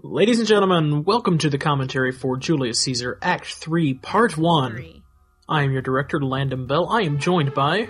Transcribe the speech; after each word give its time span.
Ladies 0.00 0.38
and 0.38 0.46
gentlemen, 0.46 1.02
welcome 1.02 1.38
to 1.38 1.50
the 1.50 1.58
commentary 1.58 2.12
for 2.12 2.36
Julius 2.36 2.80
Caesar, 2.82 3.18
Act 3.20 3.46
3, 3.46 3.94
Part 3.94 4.36
1. 4.38 4.72
Three. 4.72 5.02
I 5.48 5.64
am 5.64 5.72
your 5.72 5.82
director, 5.82 6.20
Landon 6.20 6.66
Beall. 6.66 6.88
I 6.88 7.02
am 7.02 7.18
joined 7.18 7.52
by, 7.52 7.88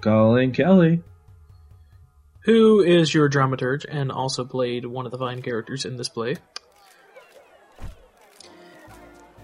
Colin 0.00 0.50
Kelly. 0.52 1.02
who 2.40 2.80
is 2.82 3.14
your 3.14 3.28
dramaturge 3.28 3.84
and 3.88 4.10
also 4.10 4.44
played 4.44 4.84
one 4.84 5.06
of 5.06 5.12
the 5.12 5.18
fine 5.18 5.42
characters 5.42 5.84
in 5.84 5.96
this 5.96 6.08
play. 6.08 6.36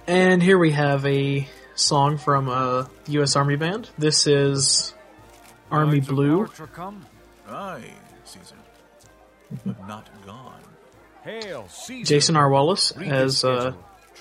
And 0.08 0.42
here 0.42 0.58
we 0.58 0.72
have 0.72 1.06
a 1.06 1.46
song 1.76 2.18
from 2.18 2.48
a 2.48 2.90
U.S. 3.06 3.36
Army 3.36 3.54
band. 3.56 3.88
This 3.96 4.26
is 4.26 4.94
Army 5.70 6.00
Blue. 6.00 6.38
March 6.38 6.58
are 6.60 6.66
come. 6.66 7.06
Aye, 7.46 7.94
Caesar, 8.24 8.56
but 9.64 9.86
not 9.86 10.08
gone. 10.26 10.60
Hail, 11.24 11.68
Caesar! 11.68 12.04
Jason 12.04 12.36
R. 12.36 12.48
Wallace 12.48 12.92
as 12.92 13.44
uh. 13.44 13.72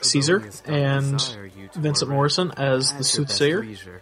Caesar 0.01 0.49
and 0.65 1.17
desire 1.17 1.45
you 1.45 1.67
to 1.67 1.79
Vincent 1.79 2.09
Morrison 2.09 2.51
as 2.57 2.91
the 2.91 2.99
as 2.99 3.15
your 3.15 3.25
best 3.25 3.37
soothsayer. 3.37 4.01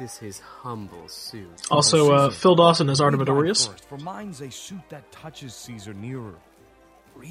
This 0.00 0.18
his 0.18 0.40
humble 0.40 1.08
suit. 1.08 1.48
Also, 1.70 2.12
uh, 2.12 2.30
Phil 2.30 2.56
Dawson 2.56 2.90
as 2.90 3.00
Read 3.00 3.12
Artemidorus. 3.12 3.68
For 3.88 3.98
mine's 3.98 4.40
a 4.40 4.50
suit 4.50 4.80
that 4.88 5.12
touches 5.12 5.54
Caesar 5.54 5.94
nearer. 5.94 6.34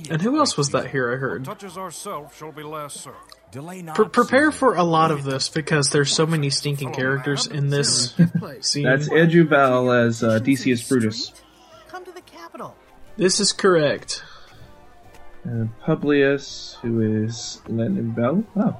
And 0.09 0.21
who 0.21 0.37
else 0.37 0.57
was 0.57 0.69
that 0.71 0.89
here 0.89 1.13
I 1.13 1.17
heard? 1.17 1.43
Touches 1.45 1.77
ourselves 1.77 2.35
shall 2.35 2.51
be 2.51 2.63
last, 2.63 3.01
sir. 3.01 3.13
Delay 3.51 3.81
not. 3.81 3.95
Pre- 3.95 4.07
prepare 4.07 4.51
for 4.51 4.75
a 4.75 4.83
lot 4.83 5.11
of 5.11 5.23
this 5.23 5.49
because 5.49 5.89
there's 5.89 6.11
so 6.13 6.25
many 6.25 6.49
stinking 6.49 6.93
characters 6.93 7.45
in 7.45 7.69
this 7.69 8.15
scene. 8.61 8.83
That's 8.83 9.11
Andrew 9.11 9.47
Bell 9.47 9.91
as 9.91 10.23
uh, 10.23 10.39
Decius 10.39 10.87
Brutus. 10.87 11.33
Come 11.89 12.05
to 12.05 12.11
the 12.11 12.21
capital. 12.21 12.75
This 13.17 13.39
is 13.39 13.51
correct. 13.51 14.23
Uh, 15.45 15.65
Publius, 15.85 16.77
who 16.81 17.23
is 17.23 17.61
Landon 17.67 18.11
Beall. 18.11 18.43
Oh, 18.55 18.77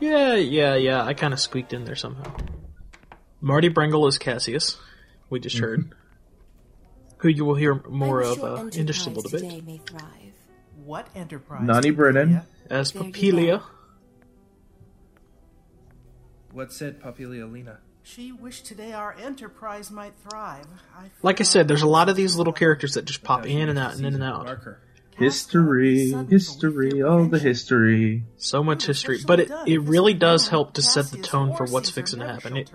Yeah, 0.00 0.34
yeah, 0.34 0.74
yeah. 0.74 1.04
I 1.04 1.14
kind 1.14 1.32
of 1.32 1.38
squeaked 1.40 1.72
in 1.72 1.84
there 1.84 1.94
somehow. 1.94 2.34
Marty 3.40 3.70
Brengle 3.70 4.08
is 4.08 4.18
Cassius. 4.18 4.76
We 5.30 5.38
just 5.38 5.58
heard. 5.58 5.92
Who 7.18 7.28
you 7.28 7.44
will 7.44 7.54
hear 7.54 7.74
more 7.88 8.22
of 8.22 8.38
sure 8.38 8.58
uh, 8.58 8.64
in 8.66 8.86
just 8.86 9.06
a 9.06 9.10
little 9.10 9.30
bit. 9.30 9.40
today 9.40 9.60
may 9.60 9.78
thrive. 9.78 10.32
What 10.84 11.08
enterprise? 11.14 11.62
Nani 11.62 11.90
Brennan. 11.90 12.42
As 12.68 12.92
There 12.92 13.04
you 13.04 13.12
Papelia. 13.12 13.62
What 16.52 16.72
said 16.72 17.00
Popilius 17.00 17.52
Lena? 17.52 17.78
She 18.02 18.32
wished 18.32 18.66
today 18.66 18.92
our 18.92 19.14
enterprise 19.14 19.90
might 19.90 20.14
thrive. 20.28 20.66
I 20.96 21.10
Like 21.22 21.40
I 21.40 21.44
said, 21.44 21.68
there's 21.68 21.82
a 21.82 21.88
lot 21.88 22.08
of 22.08 22.16
these 22.16 22.36
little 22.36 22.52
characters 22.52 22.94
that 22.94 23.04
just 23.04 23.22
pop 23.22 23.46
in 23.46 23.68
and 23.68 23.78
out 23.78 23.94
and 23.96 24.06
in 24.06 24.14
and 24.14 24.22
out. 24.22 24.44
Marker. 24.44 24.80
History, 25.18 26.12
history, 26.28 27.02
all 27.02 27.26
the 27.26 27.38
history. 27.38 28.24
So 28.36 28.62
much 28.62 28.86
history, 28.86 29.18
but 29.26 29.40
it, 29.40 29.50
it 29.66 29.78
really 29.78 30.14
does 30.14 30.48
help 30.48 30.74
to 30.74 30.82
set 30.82 31.06
the 31.06 31.18
tone 31.18 31.56
for 31.56 31.66
what's 31.66 31.90
fixing 31.90 32.20
to 32.20 32.26
happen. 32.26 32.56
It 32.56 32.70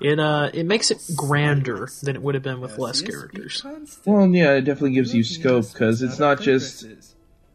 it 0.00 0.18
uh 0.18 0.50
it 0.52 0.66
makes 0.66 0.90
it 0.90 1.02
grander 1.16 1.88
than 2.02 2.16
it 2.16 2.22
would 2.22 2.34
have 2.34 2.42
been 2.42 2.60
with 2.60 2.78
less 2.78 3.02
characters. 3.02 3.64
Well, 4.04 4.26
yeah, 4.28 4.54
it 4.54 4.62
definitely 4.62 4.92
gives 4.92 5.14
you 5.14 5.24
scope 5.24 5.72
because 5.72 6.02
it's 6.02 6.18
not 6.18 6.40
just 6.40 6.86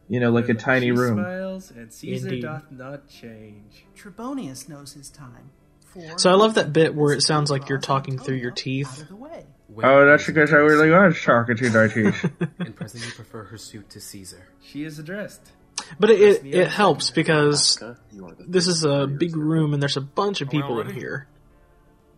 you 0.08 0.20
know 0.20 0.30
like 0.30 0.48
a 0.48 0.54
tiny 0.54 0.92
room. 0.92 1.18
Smiles 1.18 1.70
and 1.70 1.92
Caesar 1.92 2.28
Indeed. 2.28 2.42
doth 2.42 2.70
not 2.70 3.08
change. 3.08 3.86
Trebonius 3.96 4.68
knows 4.68 4.94
his 4.94 5.10
time. 5.10 5.50
For 5.92 6.18
So 6.18 6.30
I 6.30 6.34
love 6.34 6.54
that 6.54 6.72
bit 6.72 6.94
where 6.94 7.12
it 7.12 7.22
sounds 7.22 7.50
like 7.50 7.68
you're 7.68 7.78
talking 7.78 8.18
through 8.18 8.36
your 8.36 8.50
teeth. 8.50 8.88
Out 8.88 9.02
of 9.02 9.08
the 9.08 9.16
way. 9.16 9.46
Oh, 9.82 10.06
that's 10.06 10.26
because 10.26 10.52
I 10.52 10.56
really 10.56 10.90
was 10.90 11.20
talking 11.22 11.56
to 11.56 11.70
my 11.70 11.88
teeth. 11.88 12.30
and 12.58 12.76
presently 12.76 13.10
prefer 13.10 13.44
her 13.44 13.56
suit 13.56 13.90
to 13.90 14.00
Caesar. 14.00 14.48
She 14.62 14.84
is 14.84 14.98
addressed. 14.98 15.40
But 15.98 16.10
it, 16.10 16.20
it, 16.20 16.54
it 16.54 16.68
helps 16.68 17.10
because 17.10 17.82
this 18.38 18.66
is 18.66 18.84
a 18.84 19.06
big 19.06 19.36
room 19.36 19.72
and 19.72 19.82
there's 19.82 19.96
a 19.96 20.02
bunch 20.02 20.40
of 20.40 20.50
people 20.50 20.80
in 20.80 20.90
here. 20.90 21.26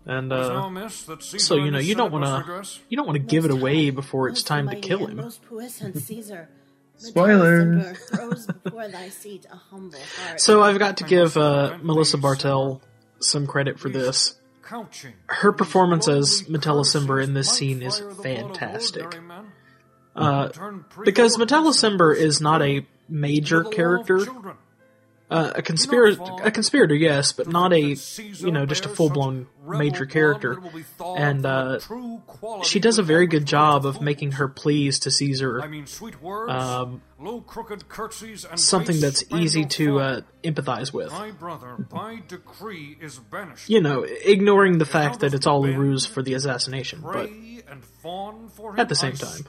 And 0.07 0.33
uh, 0.33 0.69
miss 0.69 1.05
that 1.05 1.23
Caesar 1.23 1.39
so 1.39 1.55
you 1.57 1.71
know 1.71 1.79
you 1.79 1.95
don't 1.95 2.13
want 2.13 2.25
to 2.25 2.81
you 2.91 2.97
don't 2.97 3.07
want 3.07 3.17
to 3.17 3.25
give 3.25 3.47
it 3.47 3.51
away 3.51 3.89
before 3.89 4.29
it's 4.29 4.43
time 4.43 4.69
to 4.69 4.77
kill 4.77 5.07
him. 5.07 5.17
Most 5.17 5.43
puissant 5.43 5.97
Caesar. 5.97 6.49
Spoilers. 6.97 7.99
throws 8.11 8.47
before 8.47 8.89
thy 8.89 9.09
seat 9.09 9.47
a 9.51 9.57
humble 9.57 9.99
heart. 9.99 10.41
So 10.41 10.63
I've 10.63 10.79
got 10.79 10.99
to 10.99 11.05
give 11.05 11.37
uh, 11.37 11.79
Melissa 11.83 12.19
Bartell 12.19 12.83
some 13.21 13.47
credit 13.47 13.79
for 13.79 13.89
this. 13.89 14.39
Her 15.27 15.53
performance 15.53 16.09
as 16.09 16.41
Lordly 16.41 16.53
Metellus 16.53 16.95
Cimber 16.95 17.23
in 17.23 17.35
this 17.35 17.51
scene 17.51 17.83
is 17.83 17.99
fire 17.99 18.09
the 18.09 18.15
blood 18.15 18.19
of 18.19 18.23
fantastic. 18.23 19.21
Uh, 20.17 20.49
because 21.05 21.39
Metellus 21.39 21.81
Cimber 21.83 22.15
Vincent 22.15 22.27
is 22.29 22.41
not 22.41 22.63
a 22.63 22.87
major 23.09 23.59
to 23.59 23.63
the 23.63 23.65
law 23.65 23.69
of 23.71 23.75
character. 23.77 24.57
Uh, 25.31 25.53
a 25.57 25.63
conspirator, 25.63 26.23
a 26.43 26.51
conspirator, 26.51 26.95
yes, 26.95 27.33
but 27.33 27.49
not 27.49 27.73
a, 27.73 27.81
you 27.81 28.51
know, 28.51 28.67
just 28.67 28.85
a 28.85 28.89
full 28.89 29.09
blown 29.09 29.47
major 29.67 30.05
character. 30.05 30.61
And 31.01 31.45
uh, 31.47 31.81
she 32.63 32.79
does 32.79 32.99
a 32.99 33.03
very 33.03 33.27
good 33.27 33.47
job 33.47 33.87
of 33.87 34.01
making 34.03 34.33
her 34.33 34.49
pleas 34.49 34.99
to 35.01 35.11
Caesar 35.11 35.67
mean, 35.75 35.87
sweet 35.87 36.23
words, 36.23 36.53
um, 36.53 37.03
low 37.19 37.41
crooked 37.41 37.89
curtsies, 37.89 38.45
and 38.45 38.59
something 38.59 39.01
that's 39.01 39.25
easy 39.33 39.65
to 39.65 39.99
uh, 39.99 40.21
empathize 40.43 40.93
with. 40.93 41.11
My 41.11 41.31
brother, 41.31 41.77
by 41.77 42.23
decree, 42.27 42.97
is 43.01 43.19
banished. 43.19 43.69
You 43.69 43.81
know, 43.81 44.03
ignoring 44.05 44.79
the 44.79 44.85
fact 44.87 45.21
that 45.21 45.35
it's 45.35 45.47
all 45.47 45.65
a 45.65 45.73
ruse 45.77 46.07
for 46.07 46.23
the 46.23 46.35
assassination. 46.35 47.01
But 47.03 47.13
Pray 47.13 47.63
and 47.69 47.85
fawn 47.85 48.49
for 48.49 48.73
him. 48.73 48.81
At 48.81 48.89
the 48.89 48.95
same 48.95 49.15
time. 49.15 49.45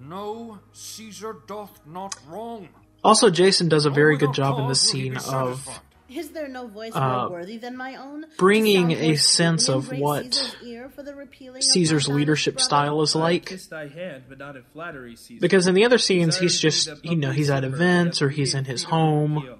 No, 0.00 0.58
Caesar 0.72 1.36
doth 1.46 1.80
not 1.86 2.14
wrong. 2.26 2.68
also, 3.04 3.30
Jason 3.30 3.68
does 3.68 3.86
a 3.86 3.90
very 3.90 4.16
good 4.16 4.32
job 4.32 4.58
in 4.58 4.68
this 4.68 4.80
cause 4.82 4.94
will 4.94 5.00
he 5.00 5.18
scene 5.18 5.34
of. 5.34 5.80
Is 6.08 6.30
there 6.30 6.48
no 6.48 6.66
voice 6.66 6.94
uh, 6.94 7.28
more 7.28 7.30
worthy 7.30 7.58
than 7.58 7.76
my 7.76 7.94
own? 7.94 8.24
bringing 8.36 8.90
a 8.90 9.14
sense 9.14 9.68
of 9.68 9.92
what 9.92 10.34
Caesar's 10.34 10.56
ear 10.64 10.88
for 10.88 11.04
the 11.04 11.14
repealing 11.14 11.58
of 11.58 11.64
Caesar's 11.64 12.08
leadership 12.08 12.54
banished 12.54 12.64
style 12.64 13.02
is 13.02 13.14
like. 13.14 13.48
hand, 13.70 14.24
but 14.28 14.38
not 14.38 14.56
in 14.56 14.64
flattery, 14.72 15.14
Caesar. 15.14 15.40
Because 15.40 15.68
in 15.68 15.74
the 15.74 15.84
other 15.84 15.98
scenes, 15.98 16.36
he's 16.36 16.58
just, 16.58 16.90
you 17.04 17.14
know, 17.14 17.30
he's 17.30 17.48
at 17.48 17.62
events 17.62 18.22
or 18.22 18.28
he's 18.28 18.54
in 18.54 18.64
his 18.64 18.82
home. 18.82 19.58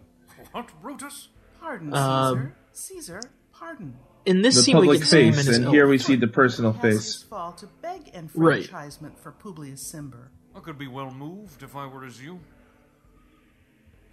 What, 0.51 0.69
Brutus? 0.83 1.28
Pardon, 1.61 1.93
Caesar. 1.93 2.57
Caesar, 2.72 3.21
pardon. 3.53 3.97
In 4.26 4.42
this 4.42 4.54
The 4.56 4.62
scene, 4.62 4.76
we 4.76 4.81
public 4.82 4.98
get 5.00 5.04
to 5.04 5.10
see 5.10 5.22
him 5.28 5.34
face, 5.34 5.47
in 5.47 5.47
his 5.54 5.56
and 5.64 5.69
here 5.69 5.88
we 5.88 5.98
see 5.98 6.14
the 6.16 6.26
personal 6.28 6.72
face. 6.72 7.22
fall 7.25 7.53
to 7.54 7.66
beg 7.81 8.10
Right. 8.34 8.60
enfranchisement 8.64 9.19
for 9.19 9.32
Publius 9.32 9.82
Cimber. 9.92 10.28
I 10.54 10.60
could 10.60 10.78
be 10.78 10.88
well 10.88 11.10
moved 11.10 11.62
if 11.62 11.75
I 11.75 11.86
were 11.86 12.04
as 12.04 12.20
you. 12.22 12.41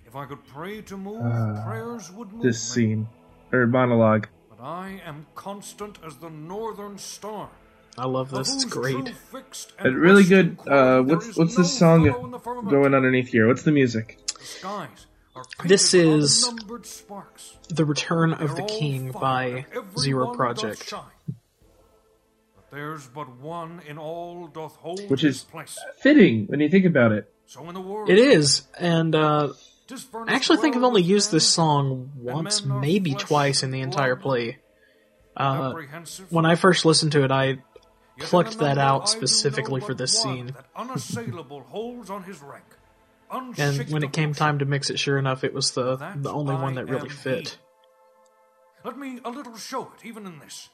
If 0.06 0.16
I 0.16 0.26
could 0.26 0.46
pray 0.48 0.82
to 0.84 0.96
move, 0.98 1.22
Ah, 1.22 1.64
prayers 1.66 2.12
would 2.12 2.32
move 2.32 2.42
This 2.44 2.70
me. 2.76 2.82
scene 2.84 3.08
or 3.52 3.68
monologue. 3.68 4.28
But 4.50 4.64
I 4.64 5.02
am 5.06 5.26
constant 5.36 5.98
as 6.06 6.16
the 6.18 6.30
northern 6.30 6.98
star. 6.98 7.50
I 7.98 8.06
love 8.08 8.30
this. 8.32 8.54
It's 8.54 8.64
great. 8.66 8.94
true 9.08 9.14
fixed 9.32 9.74
A 9.80 9.92
really 9.92 10.24
good. 10.24 10.58
Uh, 10.68 11.02
what's 11.02 11.36
what's 11.36 11.58
no 11.58 11.64
this 11.64 11.78
song 11.78 12.04
the 12.32 12.40
firmament. 12.40 12.70
going 12.70 12.94
underneath 12.94 13.28
here? 13.30 13.48
What's 13.48 13.64
the 13.64 13.72
music? 13.72 14.20
The 14.40 14.46
skies 14.46 14.88
are 14.88 15.17
This 15.66 15.94
is. 15.94 16.50
The 17.70 17.86
Return 17.86 18.34
of 18.34 18.56
the 18.56 18.64
King 18.64 19.12
by 19.12 19.46
and 19.46 19.66
every 19.76 19.98
Zero 20.00 20.28
one 20.28 20.36
Project. 20.38 20.92
But 20.92 21.06
there's 22.72 23.08
but 23.08 23.38
one 23.38 23.82
in 23.88 23.98
all 23.98 24.48
doth 24.48 24.76
hold 24.78 25.02
Which 25.10 25.24
is 25.24 25.44
place. 25.44 25.78
fitting 26.00 26.48
when 26.48 26.60
you 26.60 26.70
think 26.70 26.86
about 26.86 27.12
it. 27.12 27.32
So 27.46 27.68
in 27.68 27.74
the 27.74 27.82
world, 27.82 28.10
It 28.10 28.20
is, 28.20 28.68
and 28.78 29.16
uh, 29.16 29.54
I 30.28 30.34
actually 30.34 30.58
think 30.58 30.76
I've 30.76 30.84
only 30.84 31.02
used 31.02 31.32
this 31.32 31.48
song 31.48 32.12
once, 32.18 32.66
maybe 32.66 33.14
twice 33.14 33.64
in 33.64 33.72
the 33.72 33.80
entire 33.82 34.18
play. 34.18 34.58
Uh, 35.36 35.74
when 36.30 36.46
I 36.46 36.56
first 36.56 36.84
listened 36.84 37.14
to 37.14 37.24
it, 37.24 37.32
I 37.32 37.60
plucked 38.20 38.58
that 38.60 38.76
number 38.76 38.82
out 38.82 39.02
I 39.04 39.06
do 39.06 39.12
specifically 39.12 39.80
know 39.80 39.86
for 39.86 39.94
but 39.94 39.98
this 40.00 40.26
one 40.26 40.38
scene. 40.38 40.56
And 43.30 43.90
when 43.90 44.04
it 44.04 44.14
came 44.14 44.34
time 44.34 44.60
to 44.60 44.66
mix 44.66 44.90
it, 44.90 44.98
sure 45.00 45.18
enough, 45.18 45.44
it 45.44 45.54
was 45.54 45.72
the 45.72 45.98
That 45.98 46.24
the 46.24 46.32
only 46.32 46.56
one 46.56 46.76
that 46.76 46.88
really 46.88 47.10
fit. 47.10 47.50
he. 47.50 47.56
Let 48.86 48.98
me 48.98 49.20
a 49.26 49.30
little 49.30 49.58
show 49.58 49.92
it, 49.98 50.06
even 50.06 50.26
in 50.26 50.40
this. 50.40 50.70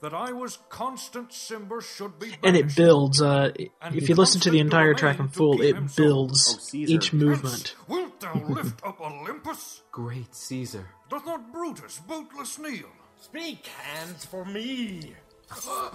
That 0.00 0.12
I 0.14 0.32
was 0.32 0.58
constant 0.68 1.30
Cimber 1.30 1.82
should 1.82 2.18
be 2.18 2.34
And 2.42 2.56
it 2.56 2.74
builds. 2.76 3.22
Uh, 3.22 3.52
And 3.80 3.94
if 3.96 4.08
you 4.08 4.14
listen 4.14 4.40
to 4.42 4.50
the 4.50 4.58
entire 4.60 4.92
track 4.94 5.18
in 5.18 5.28
to 5.28 5.32
full, 5.32 5.62
it 5.62 5.76
him 5.76 5.88
so. 5.88 6.02
builds 6.02 6.74
each 6.74 7.12
movement. 7.12 7.74
Hence, 7.76 7.88
wilt 7.88 8.20
thou 8.20 8.34
lift 8.48 8.84
up 8.84 9.00
Olympus? 9.00 9.82
Great 9.92 10.34
Caesar. 10.34 10.88
Doth 11.08 11.24
not 11.26 11.52
Brutus 11.52 12.00
bootless 12.06 12.58
kneel? 12.58 12.88
Speak, 13.20 13.66
hands 13.66 14.24
for 14.26 14.44
me. 14.44 15.14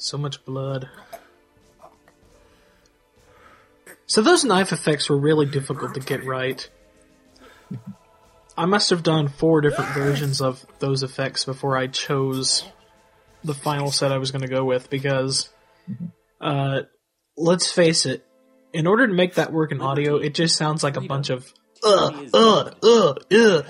So 0.00 0.16
much 0.16 0.42
blood. 0.46 0.88
So 4.06 4.22
those 4.22 4.44
knife 4.44 4.72
effects 4.72 5.10
were 5.10 5.18
really 5.18 5.44
difficult 5.44 5.92
to 5.94 6.00
get 6.00 6.24
right. 6.24 6.68
I 8.56 8.64
must 8.64 8.90
have 8.90 9.02
done 9.02 9.28
four 9.28 9.60
different 9.60 9.90
versions 9.90 10.40
of 10.40 10.64
those 10.78 11.02
effects 11.02 11.44
before 11.44 11.76
I 11.76 11.86
chose 11.86 12.64
the 13.44 13.54
final 13.54 13.90
set 13.90 14.10
I 14.10 14.16
was 14.16 14.30
going 14.30 14.42
to 14.42 14.48
go 14.48 14.64
with 14.64 14.88
because, 14.88 15.50
uh, 16.40 16.80
let's 17.36 17.70
face 17.70 18.06
it, 18.06 18.26
in 18.72 18.86
order 18.86 19.06
to 19.06 19.12
make 19.12 19.34
that 19.34 19.52
work 19.52 19.70
in 19.70 19.82
audio, 19.82 20.16
it 20.16 20.34
just 20.34 20.56
sounds 20.56 20.82
like 20.82 20.96
a 20.96 21.02
bunch 21.02 21.28
of 21.28 21.52
uh, 21.84 22.10
uh, 22.32 22.70
uh, 22.82 23.14
uh. 23.32 23.62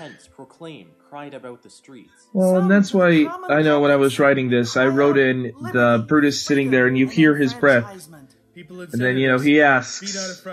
Hence 1.11 1.31
cried 1.31 1.33
about 1.33 1.61
the 1.61 1.69
streets. 1.69 2.27
Well, 2.33 2.57
and 2.57 2.71
that's 2.71 2.93
why 2.93 3.25
I 3.49 3.61
know 3.61 3.81
when 3.81 3.91
I 3.91 3.97
was 3.97 4.19
writing 4.19 4.49
this, 4.49 4.77
I 4.77 4.87
wrote 4.87 5.17
in 5.17 5.51
the 5.73 6.05
Brutus 6.07 6.41
sitting 6.41 6.71
there, 6.71 6.87
and 6.87 6.97
you 6.97 7.07
hear 7.07 7.35
his 7.35 7.53
breath, 7.53 8.07
and 8.55 9.01
then 9.01 9.17
you 9.17 9.27
know 9.27 9.39
he 9.39 9.53
Be 9.53 9.61
asks, 9.61 10.43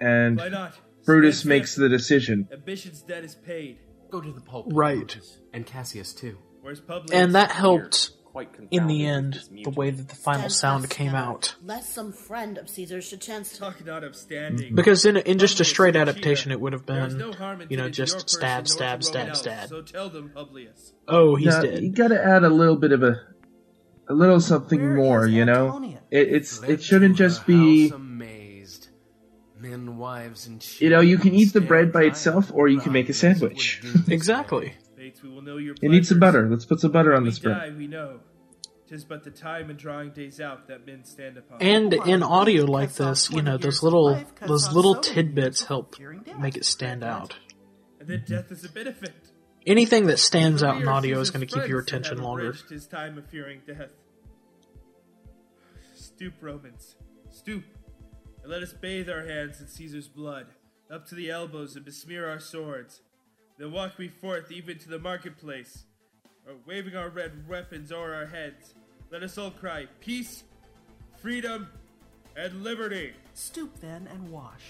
and 0.00 0.40
Brutus 1.04 1.44
makes 1.44 1.74
the 1.76 1.88
decision. 1.88 2.48
Ambition's 2.52 3.02
debt 3.02 3.24
is 3.24 3.34
paid. 3.34 3.78
Go 4.10 4.20
to 4.20 4.32
the 4.32 4.40
Pope. 4.40 4.66
Right. 4.70 5.18
And 5.52 5.66
Cassius 5.66 6.12
too. 6.12 6.38
And 7.12 7.34
that 7.34 7.52
helped 7.52 8.10
Quite 8.10 8.17
in 8.70 8.86
the 8.86 9.06
end 9.06 9.40
the 9.64 9.70
way 9.70 9.90
that 9.90 10.08
the 10.08 10.14
final 10.14 10.48
sound 10.48 10.88
came 10.90 11.14
out. 11.14 11.54
Lest 11.64 11.94
some 11.94 12.12
friend 12.12 12.58
of 12.58 12.68
Caesar 12.68 13.00
should 13.00 13.20
chance 13.20 13.52
to. 13.52 13.58
Talk 13.58 13.84
not 13.84 14.04
of 14.04 14.16
standing. 14.16 14.74
Because 14.74 15.04
in 15.04 15.16
in 15.16 15.38
just 15.38 15.60
a 15.60 15.64
straight 15.64 15.96
adaptation, 15.96 16.52
it 16.52 16.60
would 16.60 16.72
have 16.72 16.86
been, 16.86 17.18
no 17.18 17.26
you 17.26 17.32
know, 17.32 17.52
intended 17.52 17.68
to 17.68 17.78
your 17.78 17.88
just 17.90 18.30
stab, 18.30 18.68
stab, 18.68 19.02
stab, 19.04 19.36
stab. 19.36 19.68
So 19.68 19.82
tell 19.82 20.10
them, 20.10 20.30
Publius. 20.34 20.92
Oh, 21.06 21.36
he's 21.36 21.46
Now, 21.46 21.62
dead. 21.62 21.82
You 21.82 21.90
gotta 21.90 22.22
add 22.22 22.44
a 22.44 22.50
little 22.50 22.76
bit 22.76 22.92
of 22.92 23.02
a, 23.02 23.20
a 24.08 24.14
little 24.14 24.40
something 24.40 24.80
Where 24.80 24.96
more, 24.96 25.26
you 25.26 25.44
know. 25.44 25.96
It, 26.10 26.28
it's 26.28 26.62
it 26.62 26.82
shouldn't 26.82 27.16
just 27.16 27.46
be, 27.46 27.90
amazed. 27.90 28.88
Men, 29.58 29.96
wives, 29.96 30.46
and 30.46 30.64
you 30.80 30.88
know, 30.88 31.00
you 31.00 31.18
can 31.18 31.34
eat 31.34 31.52
the 31.52 31.60
bread 31.60 31.92
by 31.92 32.04
itself, 32.04 32.52
or 32.54 32.68
you 32.68 32.80
can 32.80 32.92
make 32.92 33.08
a 33.08 33.12
sandwich. 33.12 33.82
Exactly. 34.08 34.74
Fates, 34.96 35.22
we 35.22 35.28
will 35.28 35.42
know 35.42 35.56
your 35.56 35.74
It 35.80 35.88
needs 35.90 36.08
some 36.08 36.18
butter. 36.18 36.48
Let's 36.48 36.64
put 36.64 36.80
some 36.80 36.92
butter 36.92 37.14
on 37.14 37.22
we 37.24 37.30
this 37.30 37.38
bread. 37.38 37.76
Tis 38.88 39.04
but 39.04 39.22
the 39.22 39.30
time 39.30 39.68
and 39.68 39.78
drawing 39.78 40.10
days 40.12 40.40
out 40.40 40.68
that 40.68 40.86
men 40.86 41.04
stand 41.04 41.36
upon. 41.36 41.60
And 41.60 41.92
in 41.92 42.22
audio 42.22 42.64
like 42.64 42.94
this, 42.94 43.30
you 43.30 43.42
know, 43.42 43.58
those 43.58 43.82
little 43.82 44.18
those 44.46 44.72
little 44.72 44.94
tidbits 44.94 45.64
help 45.64 45.96
make 46.38 46.56
it 46.56 46.64
stand 46.64 47.04
out. 47.04 47.36
and 48.00 48.08
then 48.08 48.24
death 48.26 48.50
is 48.50 48.64
a 48.64 48.68
benefit. 48.70 49.14
Anything 49.66 50.06
that 50.06 50.18
stands 50.18 50.62
out 50.62 50.80
in 50.80 50.88
audio 50.88 51.20
is 51.20 51.30
going 51.30 51.46
to 51.46 51.54
keep 51.54 51.68
your 51.68 51.80
attention 51.80 52.22
longer. 52.22 52.54
His 52.70 52.86
time 52.86 53.18
of 53.18 53.26
fearing 53.26 53.60
death. 53.66 53.90
Stoop, 55.94 56.34
Romans, 56.40 56.96
stoop, 57.30 57.64
and 58.42 58.50
let 58.50 58.62
us 58.62 58.72
bathe 58.72 59.10
our 59.10 59.26
hands 59.26 59.60
in 59.60 59.68
Caesar's 59.68 60.08
blood, 60.08 60.46
up 60.90 61.06
to 61.08 61.14
the 61.14 61.30
elbows, 61.30 61.76
and 61.76 61.84
besmear 61.84 62.28
our 62.28 62.40
swords. 62.40 63.02
Then 63.58 63.72
walk 63.72 63.98
we 63.98 64.08
forth 64.08 64.50
even 64.50 64.78
to 64.78 64.88
the 64.88 64.98
marketplace, 64.98 65.84
or 66.46 66.54
waving 66.66 66.96
our 66.96 67.10
red 67.10 67.46
weapons 67.46 67.92
o'er 67.92 68.14
our 68.14 68.26
heads. 68.26 68.74
Let 69.10 69.22
us 69.22 69.38
all 69.38 69.50
cry, 69.50 69.86
peace, 70.00 70.44
freedom, 71.22 71.68
and 72.36 72.62
liberty. 72.62 73.14
Stoop 73.32 73.80
then 73.80 74.06
and 74.12 74.30
wash. 74.30 74.60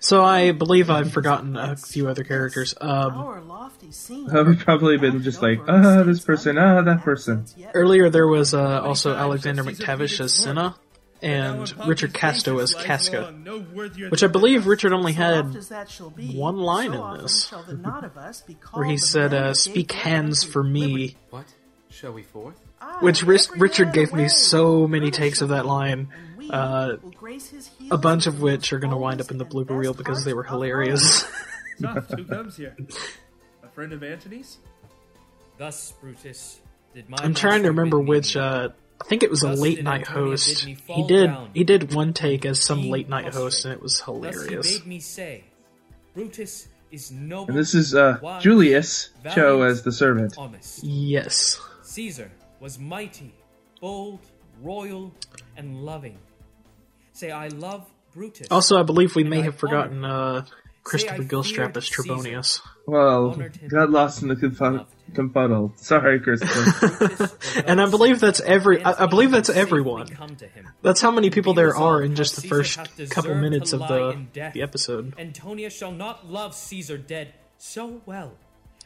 So 0.00 0.22
I 0.22 0.52
believe 0.52 0.88
I've 0.88 1.12
forgotten 1.12 1.56
a 1.56 1.76
few 1.76 2.08
other 2.08 2.22
characters. 2.22 2.74
Um, 2.80 3.48
lofty 3.48 3.90
scene. 3.90 4.30
I've 4.30 4.60
probably 4.60 4.98
been 4.98 5.22
just 5.22 5.42
like, 5.42 5.60
ah, 5.66 6.04
this 6.04 6.20
person, 6.20 6.58
ah, 6.58 6.82
that 6.82 7.02
person. 7.02 7.46
earlier 7.74 8.08
there 8.08 8.28
was 8.28 8.54
uh, 8.54 8.80
also 8.82 9.14
Alexander 9.16 9.64
McTavish 9.64 10.20
as 10.20 10.32
Cinna 10.32 10.76
and 11.20 11.74
Richard 11.86 12.14
Casto 12.14 12.58
as 12.58 12.74
Casca, 12.74 13.32
which 14.10 14.22
I 14.22 14.28
believe 14.28 14.66
Richard 14.68 14.92
only 14.92 15.12
had 15.12 15.56
one 16.34 16.56
line 16.56 16.94
in 16.94 17.18
this, 17.22 17.50
where 18.72 18.86
he 18.86 18.96
said, 18.96 19.34
uh, 19.34 19.54
"Speak 19.54 19.90
hands 19.90 20.44
for 20.44 20.62
me." 20.62 21.16
What? 21.30 21.46
Shall 21.90 22.12
we 22.12 22.22
forth? 22.22 22.67
Which 23.00 23.22
Ris- 23.22 23.50
Richard 23.56 23.92
gave 23.92 24.12
me 24.12 24.28
so 24.28 24.86
many 24.86 25.10
takes 25.10 25.40
of 25.40 25.50
that 25.50 25.66
line, 25.66 26.08
uh, 26.50 26.96
a 27.90 27.98
bunch 27.98 28.26
of 28.26 28.40
which 28.40 28.72
are 28.72 28.78
going 28.78 28.90
to 28.90 28.96
wind 28.96 29.20
up 29.20 29.30
in 29.30 29.38
the 29.38 29.44
blooper 29.44 29.76
reel 29.76 29.94
because 29.94 30.24
they 30.24 30.34
were 30.34 30.42
hilarious. 30.44 31.24
Soft, 31.80 32.12
who 32.12 32.24
comes 32.24 32.56
here? 32.56 32.76
A 33.62 33.68
friend 33.68 33.92
of 33.92 34.02
Antony's? 34.02 34.58
Thus, 35.58 35.92
Brutus, 36.00 36.60
did 36.94 37.08
my 37.08 37.18
I'm 37.20 37.34
trying 37.34 37.62
to 37.62 37.68
remember 37.68 38.00
which. 38.00 38.36
Uh, 38.36 38.70
I 39.00 39.04
think 39.04 39.22
it 39.22 39.30
was 39.30 39.44
a 39.44 39.52
late 39.52 39.84
night 39.84 40.08
host. 40.08 40.64
He 40.64 41.06
did. 41.06 41.30
He 41.54 41.62
did 41.62 41.94
one 41.94 42.12
take 42.12 42.44
as 42.44 42.60
some 42.60 42.90
late 42.90 43.08
night 43.08 43.32
host, 43.32 43.64
and 43.64 43.72
it 43.72 43.80
was 43.80 44.00
hilarious. 44.00 44.78
he 44.78 44.88
me 44.88 44.98
say, 44.98 45.44
Brutus 46.14 46.66
is 46.90 47.12
noble. 47.12 47.50
And 47.50 47.58
this 47.58 47.74
is 47.74 47.94
uh, 47.94 48.38
Julius 48.40 49.10
Cho 49.34 49.62
as 49.62 49.82
the 49.82 49.92
servant. 49.92 50.36
Yes. 50.82 51.60
Caesar 51.82 52.30
was 52.60 52.78
mighty, 52.78 53.34
bold, 53.80 54.20
royal, 54.62 55.12
and 55.56 55.84
loving. 55.84 56.18
Say, 57.12 57.30
I 57.30 57.48
love 57.48 57.88
Brutus. 58.14 58.48
Also, 58.50 58.78
I 58.78 58.82
believe 58.82 59.14
we 59.14 59.24
may 59.24 59.40
I 59.40 59.42
have 59.42 59.56
forgotten 59.56 60.04
uh, 60.04 60.44
Christopher 60.82 61.22
I 61.22 61.26
Gilstrap 61.26 61.54
feared 61.56 61.76
as 61.76 61.88
Trebonius. 61.88 62.60
Well, 62.86 63.36
got 63.68 63.90
lost 63.90 64.22
in 64.22 64.28
the 64.28 64.36
confu- 64.36 64.86
confuddle. 65.12 65.78
Sorry, 65.78 66.20
Christopher. 66.20 67.30
And 67.66 67.80
I 67.80 67.90
believe 67.90 68.20
that's 68.20 68.40
every. 68.40 68.82
I, 68.82 69.04
I 69.04 69.06
believe 69.06 69.30
that's 69.30 69.50
everyone. 69.50 70.06
come 70.08 70.36
to 70.36 70.46
him. 70.46 70.68
That's 70.80 71.00
how 71.00 71.10
many 71.10 71.28
people 71.30 71.52
there 71.54 71.76
are 71.76 72.02
in 72.02 72.14
just 72.14 72.40
the 72.40 72.48
first 72.48 72.78
couple 73.10 73.34
minutes 73.34 73.72
of 73.72 73.80
the 73.80 74.24
the 74.54 74.62
episode. 74.62 75.14
Antonia 75.18 75.68
shall 75.70 75.92
not 75.92 76.26
love 76.26 76.54
Caesar 76.54 76.96
dead 76.96 77.34
so 77.58 78.00
well 78.06 78.32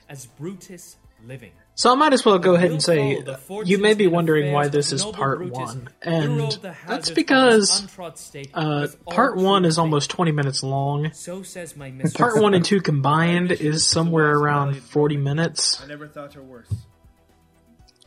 as 0.08 0.26
Brutus 0.26 0.96
living. 1.26 1.52
So 1.74 1.90
I 1.90 1.94
might 1.94 2.12
as 2.12 2.24
well 2.24 2.38
go 2.38 2.54
ahead 2.54 2.70
and 2.70 2.82
say, 2.82 3.20
the 3.22 3.38
you 3.64 3.78
may 3.78 3.94
be 3.94 4.06
wondering 4.06 4.52
why 4.52 4.68
this 4.68 4.92
is 4.92 5.04
part 5.04 5.48
one, 5.48 5.88
and 6.02 6.52
that's 6.86 7.10
because 7.10 7.82
this 7.82 7.90
untrod 7.90 8.18
state 8.18 8.50
uh, 8.52 8.88
part 9.08 9.36
one 9.36 9.64
is 9.64 9.78
almost 9.78 10.10
20 10.10 10.32
minutes 10.32 10.62
long. 10.62 11.12
So 11.12 11.42
says 11.42 11.74
my. 11.76 11.92
Part 12.14 12.40
one 12.42 12.54
and 12.54 12.64
two 12.64 12.80
combined 12.90 13.52
is 13.52 13.86
somewhere 13.86 14.32
around 14.32 14.76
40 14.76 15.16
minutes. 15.16 15.82
I 15.82 15.86
never 15.86 16.06
thought 16.08 16.34
her 16.34 16.42
worse. 16.42 16.72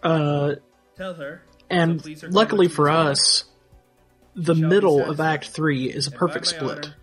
Uh, 0.04 0.56
Tell 0.96 1.16
her. 1.16 1.42
and 1.70 2.02
so 2.02 2.28
her 2.28 2.32
luckily 2.32 2.68
for 2.68 2.90
us, 2.90 3.46
the 4.36 4.56
middle 4.56 5.04
of. 5.04 5.20
Act 5.20 5.48
Three 5.50 5.86
is 5.92 6.08
a 6.08 6.12
perfect 6.12 6.48
split. 6.48 6.86
honor, 6.86 6.96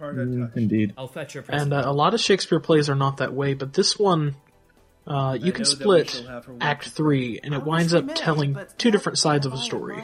Mm. 0.00 0.56
Indeed. 0.56 0.94
I'll 0.96 1.08
fetch 1.08 1.34
your 1.34 1.44
And 1.48 1.72
uh, 1.74 1.82
a 1.84 1.92
lot 1.92 2.14
of 2.14 2.20
Shakespeare 2.20 2.60
plays 2.60 2.88
are 2.88 2.94
not 2.94 3.18
that 3.18 3.34
way, 3.34 3.52
but 3.52 3.74
this 3.74 3.98
one, 3.98 4.34
uh, 5.10 5.34
you 5.34 5.46
know 5.46 5.52
can 5.52 5.64
split 5.64 6.10
shall 6.10 6.26
have 6.26 6.44
her 6.44 6.52
work 6.52 6.62
Act. 6.62 6.88
Three, 6.90 7.40
and 7.42 7.52
it 7.52 7.64
winds 7.64 7.92
up 7.94 8.14
telling 8.14 8.56
two 8.78 8.90
different 8.90 9.18
sides 9.18 9.44
of 9.44 9.52
a 9.52 9.58
story. 9.58 10.02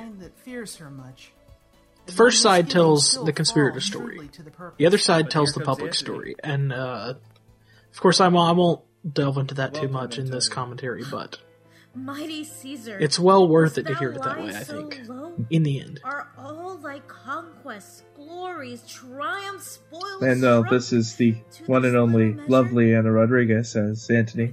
The 2.07 2.13
first 2.13 2.43
side 2.43 2.71
tells 2.71 3.19
the 3.25 3.33
conspirator 3.33 3.81
story. 3.81 4.31
The 4.77 4.87
other 4.87 4.99
side 4.99 5.31
tells 5.31 5.53
the 5.53 5.61
public 5.61 5.93
Antony. 5.93 5.99
story, 5.99 6.37
and 6.43 6.73
uh, 6.73 7.15
of 7.93 8.01
course, 8.01 8.21
I 8.21 8.29
won't, 8.29 8.49
I 8.49 8.53
won't 8.53 8.83
delve 9.11 9.39
into 9.39 9.55
that 9.55 9.75
too 9.75 9.89
much 9.89 10.19
in 10.19 10.31
this 10.31 10.49
commentary, 10.49 11.05
but 11.09 11.39
Mighty 11.95 12.45
Caesar. 12.45 12.99
it's 12.99 13.19
well 13.19 13.49
worth 13.49 13.79
it 13.79 13.87
to 13.87 13.95
hear 13.95 14.13
it 14.13 14.23
that 14.23 14.39
way. 14.39 14.55
I 14.55 14.63
so 14.65 14.89
think, 14.89 15.09
low? 15.09 15.33
in 15.51 15.63
the 15.63 15.81
end. 15.81 16.01
Are 16.05 16.29
all 16.37 16.77
thy 16.77 16.99
conquests, 17.01 18.03
glories, 18.15 18.83
triumphs, 18.87 19.67
spoils 19.73 20.23
And 20.23 20.45
uh, 20.45 20.63
this 20.69 20.93
is 20.93 21.15
the 21.17 21.37
one 21.67 21.85
and 21.85 21.97
only 21.97 22.35
lovely 22.35 22.95
Anna 22.95 23.11
Rodriguez 23.11 23.75
as 23.77 24.11
Antony. 24.11 24.53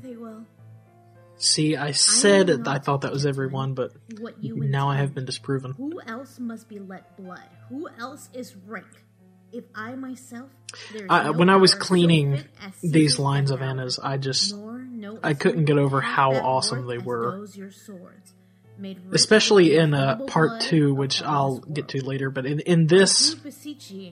See, 1.43 1.75
I 1.75 1.91
said 1.91 2.49
am 2.49 2.67
I 2.69 2.79
thought 2.79 3.01
that 3.01 3.11
was 3.11 3.25
everyone, 3.25 3.73
but 3.73 3.91
What 4.17 4.41
you 4.41 4.55
now 4.55 4.89
I 4.89 4.95
have 4.95 5.13
been 5.13 5.25
disproven. 5.25 5.73
Who 5.73 5.99
else 6.07 6.39
must 6.39 6.69
be 6.69 6.79
let 6.79 7.17
blood? 7.17 7.43
Who 7.67 7.89
else 7.99 8.29
is 8.33 8.55
rank? 8.65 8.87
If 9.51 9.65
I 9.75 9.95
myself, 9.95 10.49
I, 11.09 11.25
no 11.25 11.31
when 11.33 11.49
I 11.49 11.57
was 11.57 11.73
so 11.73 11.79
cleaning 11.79 12.45
these 12.81 13.19
lines 13.19 13.51
of 13.51 13.61
Anna's, 13.61 13.99
I 14.01 14.15
just 14.17 14.55
no 14.55 15.19
I 15.21 15.33
couldn't 15.33 15.65
get 15.65 15.77
over 15.77 15.99
how 15.99 16.31
awesome 16.31 16.87
they 16.87 16.97
were. 16.97 17.45
your 17.53 17.71
swords, 17.71 18.33
made 18.77 19.01
especially 19.11 19.75
in 19.75 19.93
uh, 19.93 20.19
part 20.25 20.61
two, 20.61 20.95
which 20.95 21.21
I'll 21.21 21.57
get 21.57 21.89
to 21.89 22.05
later. 22.05 22.29
But 22.29 22.45
in 22.45 22.61
in 22.61 22.87
this 22.87 23.35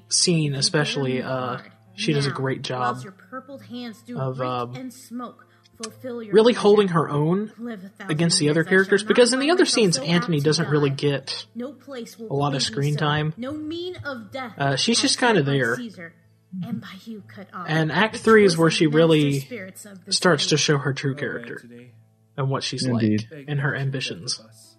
scene, 0.09 0.53
especially, 0.53 1.23
uh, 1.23 1.59
she 1.95 2.11
does 2.11 2.27
a 2.27 2.31
great 2.31 2.61
job 2.61 2.97
whilst 3.01 3.05
your 3.05 3.59
hands 3.69 4.01
do 4.01 4.19
of, 4.19 4.41
reek 4.41 5.37
and 5.83 5.85
smoke, 5.85 5.93
fulfill 5.93 6.23
your 6.23 6.33
really 6.33 6.53
holding 6.53 6.89
her 6.89 7.09
own 7.09 7.51
Live 7.57 7.83
a 7.83 7.89
thousand 7.89 8.11
against 8.11 8.39
the 8.39 8.49
other 8.49 8.61
years, 8.61 8.67
I 8.67 8.69
shall 8.69 8.77
characters. 8.77 9.03
Because 9.03 9.33
in 9.33 9.39
the 9.39 9.51
other 9.51 9.65
scenes, 9.65 9.97
so 9.97 10.03
Antony 10.03 10.39
doesn't 10.39 10.69
really 10.69 10.89
get 10.89 11.45
No 11.55 11.73
place 11.73 12.17
will 12.17 12.31
a 12.31 12.35
lot 12.35 12.55
of 12.55 12.61
screen 12.61 12.95
time. 12.95 13.33
No 13.37 13.51
mean 13.51 13.95
of 14.05 14.31
death. 14.31 14.53
Uh, 14.57 14.75
she's 14.75 15.01
just 15.01 15.19
kinda 15.19 15.43
there. 15.43 15.77
And 16.63 16.81
by 16.81 16.87
you 17.05 17.23
cut 17.27 17.47
off. 17.53 17.65
And 17.69 17.91
Act 17.91 18.13
The 18.13 18.19
Three 18.19 18.45
is 18.45 18.57
where 18.57 18.69
she 18.69 18.87
really 18.87 19.39
spirits 19.39 19.85
of 19.85 20.03
this 20.05 20.17
starts 20.17 20.47
to 20.47 20.57
show 20.57 20.77
her 20.77 20.93
true 20.93 21.15
character 21.15 21.61
Antony, 21.63 21.91
and 22.35 22.49
what 22.49 22.63
she's 22.63 22.85
Indeed. 22.85 23.27
like 23.31 23.45
and 23.47 23.61
her 23.61 23.71
not 23.71 23.77
to 23.77 23.79
forget 23.79 23.81
ambitions. 23.81 24.77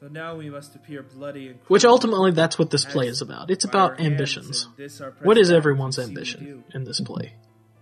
So 0.00 0.08
now 0.08 0.36
we 0.36 0.48
must 0.48 0.74
appear 0.76 1.02
bloody 1.02 1.48
and 1.48 1.58
Which 1.66 1.84
ultimately, 1.84 2.30
that's 2.30 2.58
what 2.58 2.70
this 2.70 2.84
play 2.86 3.06
is 3.08 3.20
about. 3.20 3.50
It's 3.50 3.64
about 3.64 4.00
ambitions. 4.00 4.64
and 4.64 4.76
this 4.76 5.00
our 5.00 5.10
What 5.22 5.36
is 5.36 5.50
everyone's 5.50 5.98
we 5.98 6.04
see 6.04 6.06
we 6.06 6.16
ambition 6.16 6.64
in 6.72 6.84
this 6.84 7.00
play? 7.00 7.34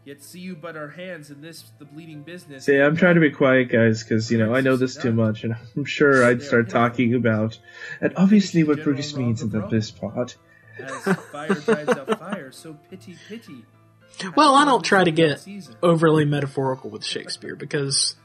Yet 0.08 0.22
see 0.22 0.40
you 0.40 0.56
but 0.56 0.74
our 0.74 0.88
hands 0.88 1.30
in 1.30 1.42
this 1.42 1.70
the 1.78 1.84
bleeding 1.84 2.22
business. 2.22 2.64
See, 2.64 2.78
I'm 2.78 2.96
trying 2.96 3.16
to 3.16 3.20
be 3.20 3.30
quiet, 3.30 3.70
guys, 3.70 4.02
because 4.02 4.30
you 4.32 4.38
know 4.38 4.54
I 4.54 4.62
know 4.62 4.74
this 4.74 4.96
too 4.96 5.12
much, 5.12 5.44
and 5.44 5.54
I'm 5.76 5.84
sure 5.84 6.24
I'd 6.24 6.40
start 6.42 6.70
talking 6.70 7.14
about, 7.14 7.58
and 8.00 8.14
obviously 8.16 8.64
what 8.64 8.82
Brutus 8.82 9.14
means 9.14 9.42
in 9.42 9.50
the 9.50 9.66
this 9.66 9.90
part. 9.90 10.38
As 10.78 11.02
fire 11.30 11.52
drives 11.52 11.90
out 11.90 12.18
fire, 12.18 12.50
so 12.52 12.78
pity, 12.88 13.16
pity. 13.28 13.66
Well, 14.34 14.54
I 14.54 14.64
don't 14.64 14.82
try 14.82 15.04
to 15.04 15.10
get 15.10 15.46
overly 15.82 16.24
metaphorical 16.24 16.88
with 16.88 17.04
Shakespeare 17.04 17.54
because 17.54 18.16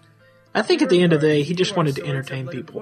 I 0.56 0.62
think 0.62 0.82
at 0.82 0.90
the 0.90 1.02
end 1.02 1.12
of 1.12 1.20
the 1.20 1.28
day 1.28 1.44
he 1.44 1.54
just 1.54 1.76
wanted 1.76 1.98
to 1.98 2.06
entertain 2.06 2.48
people. 2.48 2.82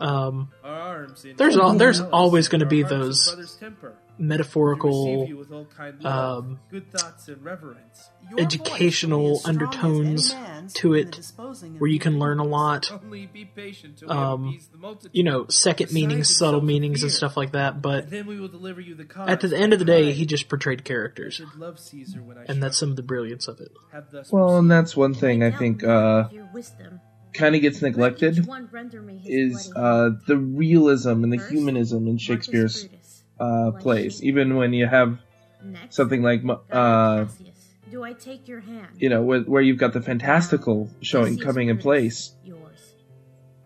Um, 0.00 0.50
Our 0.64 0.72
arms 0.72 1.24
in 1.24 1.36
there's 1.36 1.56
al- 1.56 1.74
there's 1.74 2.00
always 2.00 2.48
going 2.48 2.60
to 2.60 2.66
be 2.66 2.82
those 2.82 3.28
brother's 3.28 3.54
temper. 3.54 3.94
Metaphorical, 4.18 5.26
with 5.36 5.52
all 5.52 5.64
kind 5.66 6.02
love, 6.02 6.38
um, 6.44 6.60
good 6.70 6.90
thoughts 6.92 7.28
and 7.28 7.42
reverence. 7.44 8.10
educational 8.36 9.40
undertones 9.44 10.34
to 10.74 10.94
it, 10.94 11.20
where 11.78 11.90
you 11.90 11.98
can 11.98 12.18
learn 12.18 12.38
a 12.38 12.44
lot. 12.44 12.90
Only 12.92 13.26
be 13.26 13.44
patient 13.44 13.98
till 13.98 14.10
Um, 14.10 14.58
the 14.72 14.78
multitude. 14.78 15.10
you 15.14 15.22
know, 15.22 15.46
second 15.48 15.92
meanings, 15.92 16.28
subtle 16.36 16.60
himself 16.60 16.64
meanings, 16.64 17.02
and 17.02 17.12
stuff 17.12 17.36
like 17.36 17.52
that. 17.52 17.80
But 17.80 18.10
Then 18.10 18.26
we 18.26 18.40
will 18.40 18.48
deliver 18.48 18.80
you 18.80 18.94
the 18.94 19.06
at 19.26 19.40
the 19.40 19.56
end 19.56 19.72
of 19.72 19.78
the 19.78 19.84
day, 19.84 20.12
he 20.12 20.26
just 20.26 20.48
portrayed 20.48 20.84
characters, 20.84 21.40
love 21.56 21.78
Caesar 21.78 22.22
when 22.22 22.38
I 22.38 22.44
and 22.48 22.62
that's 22.62 22.78
some 22.78 22.90
of 22.90 22.96
the 22.96 23.02
brilliance 23.02 23.48
of 23.48 23.60
it. 23.60 23.70
Well, 24.30 24.58
and 24.58 24.70
that's 24.70 24.96
one 24.96 25.14
thing 25.14 25.42
I 25.42 25.50
think 25.50 25.84
uh, 25.84 26.28
kind 27.32 27.54
of 27.54 27.60
gets 27.60 27.82
neglected 27.82 28.46
One 28.46 28.68
render 28.72 29.00
me 29.02 29.18
his 29.18 29.66
is 29.66 29.72
uh, 29.76 30.10
the 30.26 30.36
realism 30.36 31.24
and 31.24 31.32
the 31.32 31.44
humanism 31.48 32.08
in 32.08 32.18
Shakespeare's 32.18 32.88
uh, 33.40 33.72
plays. 33.72 34.22
Even 34.22 34.56
when 34.56 34.72
you 34.72 34.86
have 34.86 35.18
Next, 35.62 35.96
something 35.96 36.22
like 36.22 36.42
uh, 36.70 37.26
Do 37.90 38.02
I 38.02 38.12
take 38.12 38.46
your 38.48 38.60
hand? 38.60 38.88
you 38.98 39.08
know 39.08 39.22
where, 39.22 39.40
where 39.40 39.62
you've 39.62 39.78
got 39.78 39.92
the 39.92 40.02
fantastical 40.02 40.90
showing 41.00 41.38
coming 41.38 41.68
in 41.68 41.78
place, 41.78 42.34
Yours. 42.44 42.94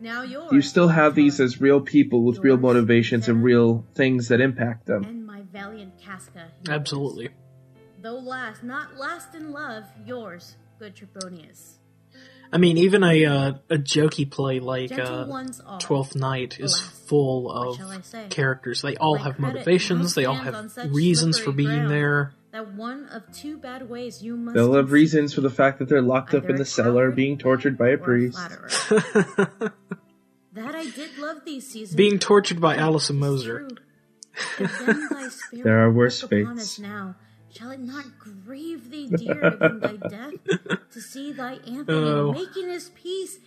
Now 0.00 0.22
yours. 0.22 0.52
you 0.52 0.62
still 0.62 0.88
have 0.88 1.14
these 1.14 1.38
as 1.40 1.60
real 1.60 1.80
people 1.80 2.24
with 2.24 2.38
real 2.38 2.56
motivations 2.56 3.28
and 3.28 3.42
real 3.42 3.84
things 3.94 4.28
that 4.28 4.40
impact 4.40 4.86
them. 4.86 5.04
And 5.04 5.26
my 5.26 5.42
valiant 5.52 6.00
Casca. 6.00 6.50
Absolutely. 6.68 7.28
Though 8.00 8.18
last, 8.18 8.64
not 8.64 8.96
last 8.96 9.34
in 9.34 9.52
love, 9.52 9.84
yours, 10.04 10.56
good 10.78 10.96
Trebonius. 10.96 11.74
I 12.52 12.58
mean, 12.58 12.76
even 12.78 13.02
a 13.02 13.24
uh, 13.24 13.52
a 13.70 13.76
jokey 13.76 14.30
play 14.30 14.60
like 14.60 14.92
uh. 14.98 15.26
Twelfth 15.80 16.14
Night 16.14 16.58
is 16.60 16.72
Alas, 16.74 16.82
full 17.06 17.50
of 17.50 17.76
shall 17.76 17.90
I 17.90 18.00
say? 18.02 18.26
characters. 18.28 18.82
They 18.82 18.96
all 18.96 19.16
My 19.16 19.22
have 19.24 19.36
credit 19.36 19.54
motivations. 19.54 20.14
They 20.14 20.26
all 20.26 20.34
have 20.34 20.76
reasons 20.90 21.38
for 21.38 21.52
being 21.52 21.68
ground 21.70 21.90
there. 21.90 22.34
That 22.52 22.74
one 22.74 23.06
of 23.06 23.22
two 23.32 23.56
bad 23.56 23.88
ways 23.88 24.22
you 24.22 24.36
must. 24.36 24.54
They'll 24.54 24.74
have 24.74 24.92
reasons 24.92 25.32
for 25.32 25.40
the 25.40 25.48
fact 25.50 25.78
that 25.78 25.88
they're 25.88 26.02
locked 26.02 26.34
up 26.34 26.50
in 26.50 26.56
the 26.56 26.66
cellar 26.66 27.10
being 27.10 27.38
tortured 27.38 27.78
by 27.78 27.88
a 27.88 27.92
or 27.92 27.94
a 27.94 27.98
priest. 27.98 28.38
That 30.54 30.74
I 30.74 30.84
did 30.90 31.16
love 31.16 31.38
these 31.46 31.66
seasons. 31.66 31.96
Being 31.96 32.18
tortured 32.18 32.60
by 32.60 32.74
That 32.76 32.82
Alison 32.82 33.16
is 33.16 33.20
Moser. 33.20 33.58
true. 33.60 33.76
If 34.58 34.78
then 34.86 35.08
thy 35.10 35.28
spirit 35.28 35.64
There 35.64 35.78
are 35.82 35.90
worse 35.90 36.22
look 36.22 36.32
upon 36.32 36.56
fates. 36.56 36.62
us 36.72 36.78
now, 36.78 37.14
shall 37.52 37.70
it 37.70 37.80
not 37.80 38.04
grieve 38.18 38.90
thee 38.90 39.08
dearer 39.08 39.50
than 39.58 39.80
thy 39.80 39.96
death 40.08 40.32
to 40.90 41.00
see 41.00 41.32
thy 41.32 41.54
Antony 41.66 41.86
Oh. 41.88 42.32
making 42.32 42.68
his 42.68 42.90
peace? 42.90 43.38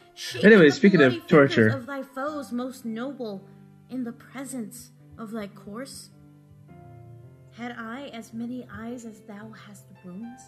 Anyway, 0.43 0.69
speaking 0.69 1.01
of 1.01 1.25
torture. 1.27 1.67
of 1.69 1.85
thy 1.85 2.03
foes 2.03 2.51
most 2.51 2.85
noble 2.85 3.43
in 3.89 4.03
the 4.03 4.11
presence 4.13 4.91
of 5.17 5.31
thy 5.31 5.47
corse. 5.47 6.09
Had 7.51 7.71
I 7.77 8.07
as 8.13 8.33
many 8.33 8.67
eyes 8.71 9.05
as 9.05 9.21
thou 9.21 9.51
hast 9.65 9.85
wounds, 10.03 10.43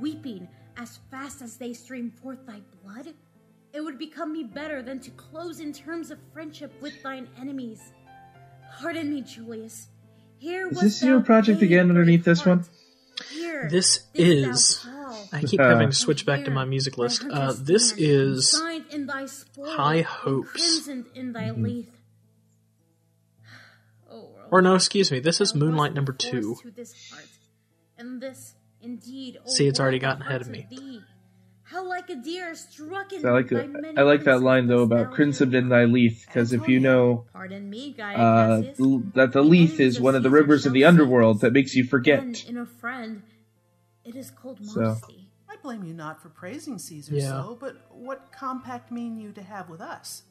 weeping 0.00 0.48
as 0.76 0.98
fast 1.10 1.42
as 1.42 1.56
they 1.56 1.72
stream 1.72 2.10
forth 2.10 2.46
thy 2.46 2.60
blood, 2.82 3.12
it 3.72 3.80
would 3.80 3.98
become 3.98 4.32
me 4.32 4.44
better 4.44 4.82
than 4.82 5.00
to 5.00 5.10
close 5.12 5.58
in 5.60 5.72
terms 5.72 6.10
of 6.10 6.18
friendship 6.32 6.72
with 6.80 7.00
thine 7.02 7.28
enemies. 7.40 7.80
Pardon 8.80 9.12
me, 9.12 9.22
Julius. 9.22 9.88
Here 10.38 10.68
Is 10.68 10.74
was 10.74 10.82
this 10.82 11.02
your 11.02 11.20
project 11.20 11.62
again 11.62 11.88
underneath 11.90 12.24
this 12.24 12.44
one? 12.46 12.64
Heart. 13.18 13.30
Here 13.30 13.68
This 13.70 14.06
is. 14.14 14.86
I 15.32 15.40
keep 15.42 15.60
having 15.60 15.90
to 15.90 15.94
switch 15.96 16.26
back 16.26 16.44
to 16.44 16.50
my 16.50 16.64
music 16.64 16.98
list. 16.98 17.24
Uh, 17.30 17.52
this 17.58 17.92
is 17.96 18.60
in 18.90 19.06
thy 19.06 19.26
spoil, 19.26 19.70
High 19.70 20.00
Hopes. 20.02 20.50
crimsoned 20.52 21.06
in 21.14 21.32
thy 21.32 21.50
Mhm. 21.50 21.62
lethe. 21.62 21.94
Oh, 24.10 24.30
Or 24.50 24.62
no, 24.62 24.74
excuse 24.74 25.10
me. 25.10 25.20
This 25.20 25.40
is 25.40 25.54
Moonlight 25.54 25.94
number 25.94 26.12
two. 26.12 26.56
this 26.76 27.10
heart, 27.10 27.28
and 27.98 28.20
this 28.20 28.54
indeed. 28.80 29.38
O 29.44 29.48
See, 29.50 29.66
it's 29.66 29.80
already 29.80 29.98
gotten 29.98 30.22
ahead 30.22 30.40
of 30.42 30.48
hearts 30.48 30.70
me. 30.70 31.02
Thee. 31.64 31.76
How 31.76 31.86
like 31.88 32.10
a 32.10 32.16
deer 32.16 32.54
struck 32.54 33.12
in 33.12 33.26
I 33.26 33.30
like 33.30 33.50
by 33.50 33.56
that. 33.58 33.68
many 33.68 33.98
I 33.98 34.02
like 34.02 34.24
that 34.24 34.42
line 34.42 34.66
though 34.66 34.82
about 34.82 35.10
thou 35.10 35.14
crimson 35.14 35.54
in 35.54 35.68
thy 35.68 35.84
lethe, 35.84 36.24
because 36.26 36.52
if 36.52 36.68
you 36.68 36.80
know 36.80 37.24
Pardon 37.32 37.68
me, 37.68 37.92
Gaia 37.92 38.16
uh, 38.16 38.56
that 39.14 39.30
the 39.32 39.42
lethe 39.42 39.80
is 39.80 40.00
one 40.00 40.14
of 40.14 40.22
the 40.22 40.30
rivers 40.30 40.66
of 40.66 40.72
the 40.72 40.84
underworld 40.84 41.40
that 41.40 41.52
makes 41.52 41.74
you 41.74 41.84
forget. 41.84 42.44
in 42.48 42.58
a 42.58 42.66
friend, 42.66 43.22
it 44.04 44.14
is 44.14 44.30
called 44.30 44.64
So- 44.64 44.98
I 45.48 45.56
blame 45.62 45.84
you 45.84 45.94
not 45.94 46.20
for 46.20 46.28
praising 46.28 46.78
Caesar 46.78 47.14
Yeah. 47.14 47.30
so, 47.30 47.56
but 47.58 47.76
what 47.90 48.32
compact 48.32 48.90
mean 48.90 49.16
you 49.18 49.32
to 49.32 49.42
have 49.42 49.68
with 49.70 49.80
us? 49.80 50.24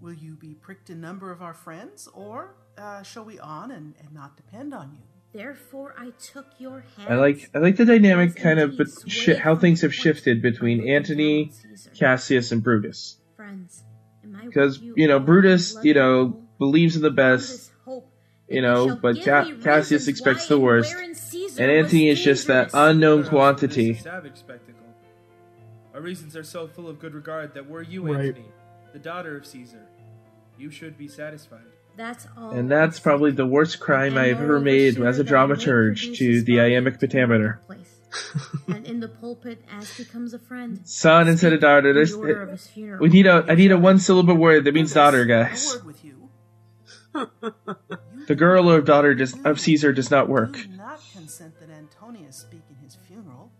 Will 0.00 0.12
you 0.14 0.34
be 0.34 0.54
pricked 0.54 0.88
in 0.88 1.00
number 1.00 1.30
of 1.32 1.42
our 1.42 1.52
friends, 1.54 2.08
or 2.14 2.54
uh, 2.78 3.02
shall 3.02 3.24
we 3.24 3.38
on 3.38 3.70
and, 3.70 3.94
and 4.00 4.12
not 4.12 4.36
depend 4.36 4.72
on 4.72 4.92
you? 4.92 5.11
Therefore, 5.34 5.94
I 5.98 6.10
took 6.10 6.46
your 6.58 6.84
hand. 6.96 7.08
I 7.08 7.14
like 7.16 7.50
I 7.54 7.58
like 7.58 7.76
the 7.76 7.86
dynamic 7.86 8.36
kind 8.36 8.58
of 8.60 8.76
but 8.76 8.88
shi 9.06 9.34
how 9.34 9.56
things 9.56 9.80
have 9.80 9.94
shifted 9.94 10.42
between 10.42 10.88
Antony, 10.88 11.52
Cassius, 11.98 12.52
and 12.52 12.62
Brutus. 12.62 13.16
friends. 13.36 13.82
Because 14.44 14.78
you 14.78 14.94
you 14.96 15.08
know 15.08 15.18
Brutus, 15.18 15.76
you 15.82 15.94
know, 15.94 16.42
believes 16.58 16.96
in 16.96 17.02
the 17.02 17.10
best, 17.10 17.72
you 18.48 18.60
know, 18.62 18.94
but 18.94 19.22
Ca- 19.24 19.54
Cassius 19.62 20.06
expects 20.08 20.46
the 20.48 20.58
worst, 20.60 20.94
and 20.94 21.70
Antony 21.70 22.08
is 22.08 22.22
just 22.22 22.46
that 22.48 22.70
unknown 22.74 23.24
quantity. 23.24 23.92
is 23.92 24.00
savage 24.00 24.36
spectacle. 24.36 24.80
Our 25.94 26.00
reasons 26.00 26.36
are 26.36 26.44
so 26.44 26.66
full 26.68 26.88
of 26.88 26.98
good 26.98 27.14
regard 27.14 27.54
that 27.54 27.68
were 27.68 27.82
you, 27.82 28.02
Right. 28.06 28.26
Antony, 28.26 28.46
the 28.92 28.98
daughter 28.98 29.36
of 29.36 29.46
Caesar, 29.46 29.86
you 30.58 30.70
should 30.70 30.96
be 30.98 31.08
satisfied. 31.08 31.60
That's 31.96 32.26
all. 32.36 32.50
And 32.50 32.70
that's 32.70 33.00
probably 33.00 33.32
the 33.32 33.46
worst 33.46 33.80
crime 33.80 34.16
I've 34.16 34.40
ever 34.40 34.60
made 34.60 35.00
as 35.00 35.18
a 35.18 35.24
dramaturge 35.24 36.16
to 36.16 36.42
the 36.42 36.60
iambic 36.60 36.98
pentameter. 36.98 37.60
and 38.68 38.86
in 38.86 39.00
the 39.00 39.08
pulpit 39.08 39.62
as 39.70 39.96
becomes 39.96 40.34
a 40.34 40.38
friend. 40.38 40.80
Son 40.84 41.28
instead 41.28 41.52
of 41.52 41.60
daughter. 41.60 41.92
There's, 41.92 42.12
The 42.12 42.18
order 42.18 42.42
of 42.42 42.50
his 42.50 42.70
we 43.00 43.08
need 43.08 43.26
a 43.26 43.44
I 43.48 43.54
need 43.54 43.72
a 43.72 43.78
one 43.78 43.98
syllable 43.98 44.34
word 44.34 44.64
that 44.64 44.74
means 44.74 44.92
daughter, 44.92 45.24
guys. 45.24 45.76
The 48.26 48.36
girl 48.36 48.70
or 48.70 48.80
daughter 48.80 49.14
does, 49.14 49.34
of 49.44 49.60
Caesar 49.60 49.92
does 49.92 50.10
not 50.10 50.28
work. 50.28 50.52
Do 50.52 50.68
not 50.68 51.00
consent 51.12 51.54
that 51.60 51.70
Antonius 51.70 52.36
speak 52.36 52.62
in 52.70 52.76
his 52.84 52.96
funeral. 53.06 53.50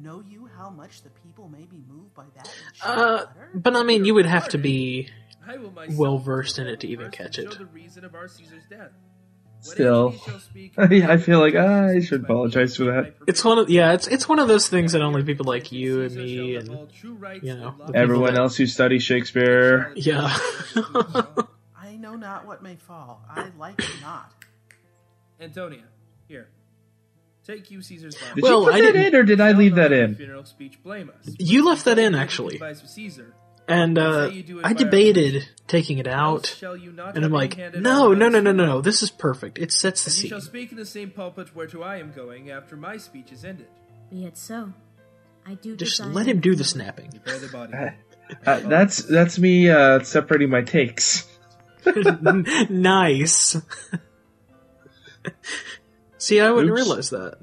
Know 0.00 0.22
you 0.26 0.48
how 0.56 0.70
much 0.70 1.02
the 1.02 1.10
people 1.10 1.48
may 1.48 1.64
be 1.64 1.82
moved 1.88 2.14
by 2.14 2.24
that? 2.36 2.54
Uh, 2.82 3.26
but 3.54 3.76
I 3.76 3.82
mean, 3.82 4.04
you 4.04 4.14
would 4.14 4.26
have 4.26 4.48
to 4.48 4.58
be 4.58 5.08
I 5.08 5.08
will 5.08 5.08
myself 5.08 5.27
well 5.90 6.18
versed 6.18 6.58
in 6.58 6.66
it 6.66 6.80
to 6.80 6.88
even 6.88 7.10
catch 7.10 7.38
it. 7.38 7.56
the 7.58 7.66
reason 7.66 8.04
of 8.04 8.14
our 8.14 8.28
Caesar's 8.28 8.64
death. 8.68 8.90
Still, 9.60 10.14
I 10.78 11.16
feel 11.16 11.40
like 11.40 11.54
ah, 11.56 11.86
I 11.88 12.00
should 12.00 12.22
apologize 12.22 12.76
for 12.76 12.84
that. 12.84 13.14
It's 13.26 13.44
one 13.44 13.58
of 13.58 13.68
yeah, 13.68 13.92
it's 13.92 14.06
it's 14.06 14.28
one 14.28 14.38
of 14.38 14.46
those 14.46 14.68
things 14.68 14.92
that 14.92 15.02
only 15.02 15.24
people 15.24 15.46
like 15.46 15.72
you 15.72 16.02
and 16.02 16.14
me 16.14 16.54
and 16.54 16.68
you 17.42 17.54
know 17.56 17.74
Everyone 17.92 18.34
that- 18.34 18.40
else 18.40 18.56
who 18.56 18.66
studies 18.66 19.02
Shakespeare. 19.02 19.92
Yeah. 19.96 20.32
I 21.76 21.96
know 21.96 22.14
not 22.14 22.46
what 22.46 22.62
may 22.62 22.76
fall. 22.76 23.20
I 23.28 23.50
like 23.58 23.80
it 23.80 23.90
not. 24.00 24.32
Antonia, 25.40 25.82
here. 26.28 26.48
Take 27.44 27.70
you 27.70 27.82
Caesar's 27.82 28.14
body. 28.14 28.42
Did 28.42 28.44
you 28.44 28.64
put 28.64 28.72
that 28.74 28.94
in, 28.96 29.14
or 29.16 29.22
did 29.22 29.40
I 29.40 29.52
leave 29.52 29.74
that 29.76 29.90
in? 29.90 30.14
Funeral 30.14 30.44
speech 30.44 30.80
blame 30.82 31.10
us. 31.10 31.34
You 31.38 31.64
left 31.66 31.86
that 31.86 31.98
in 31.98 32.14
actually, 32.14 32.60
Caesar. 32.86 33.34
And 33.68 33.98
uh, 33.98 34.28
Say 34.28 34.34
you 34.36 34.42
do 34.42 34.58
it 34.60 34.66
I 34.66 34.72
debated 34.72 35.48
taking 35.66 35.98
it 35.98 36.08
out, 36.08 36.56
you 36.62 36.92
not 36.92 37.14
and 37.14 37.24
I'm 37.24 37.30
like, 37.32 37.54
hand 37.54 37.74
in 37.74 37.82
no, 37.82 38.14
no, 38.14 38.28
no, 38.28 38.40
no, 38.40 38.52
no, 38.52 38.80
this 38.80 39.02
is 39.02 39.10
perfect. 39.10 39.58
It 39.58 39.70
sets 39.70 40.04
the 40.04 40.10
And 40.10 40.16
you 40.16 40.20
scene. 40.22 40.28
shall 40.30 40.40
speak 40.40 40.72
in 40.72 40.78
the 40.78 40.86
same 40.86 41.10
pulpit 41.10 41.54
whereto 41.54 41.82
I 41.82 41.98
am 41.98 42.10
going 42.12 42.50
after 42.50 42.76
my 42.76 42.96
speech 42.96 43.30
is 43.32 43.44
ended. 43.44 43.68
Be 44.10 44.24
it 44.24 44.38
so. 44.38 44.72
I 45.46 45.54
do 45.54 45.76
Just 45.76 46.00
let 46.04 46.26
him 46.26 46.40
do 46.40 46.54
the 46.54 46.64
snapping. 46.64 47.10
Prepare 47.10 47.38
the 47.38 47.48
body. 47.48 47.72
Uh, 48.44 48.60
that's 48.60 48.98
that's 49.04 49.38
me 49.38 49.70
uh, 49.70 50.00
separating 50.02 50.50
my 50.50 50.60
takes. 50.60 51.26
nice. 52.68 53.56
See, 56.18 56.38
I 56.38 56.50
wouldn't 56.50 56.72
Oops. 56.72 56.82
realize 56.82 57.08
that. 57.10 57.38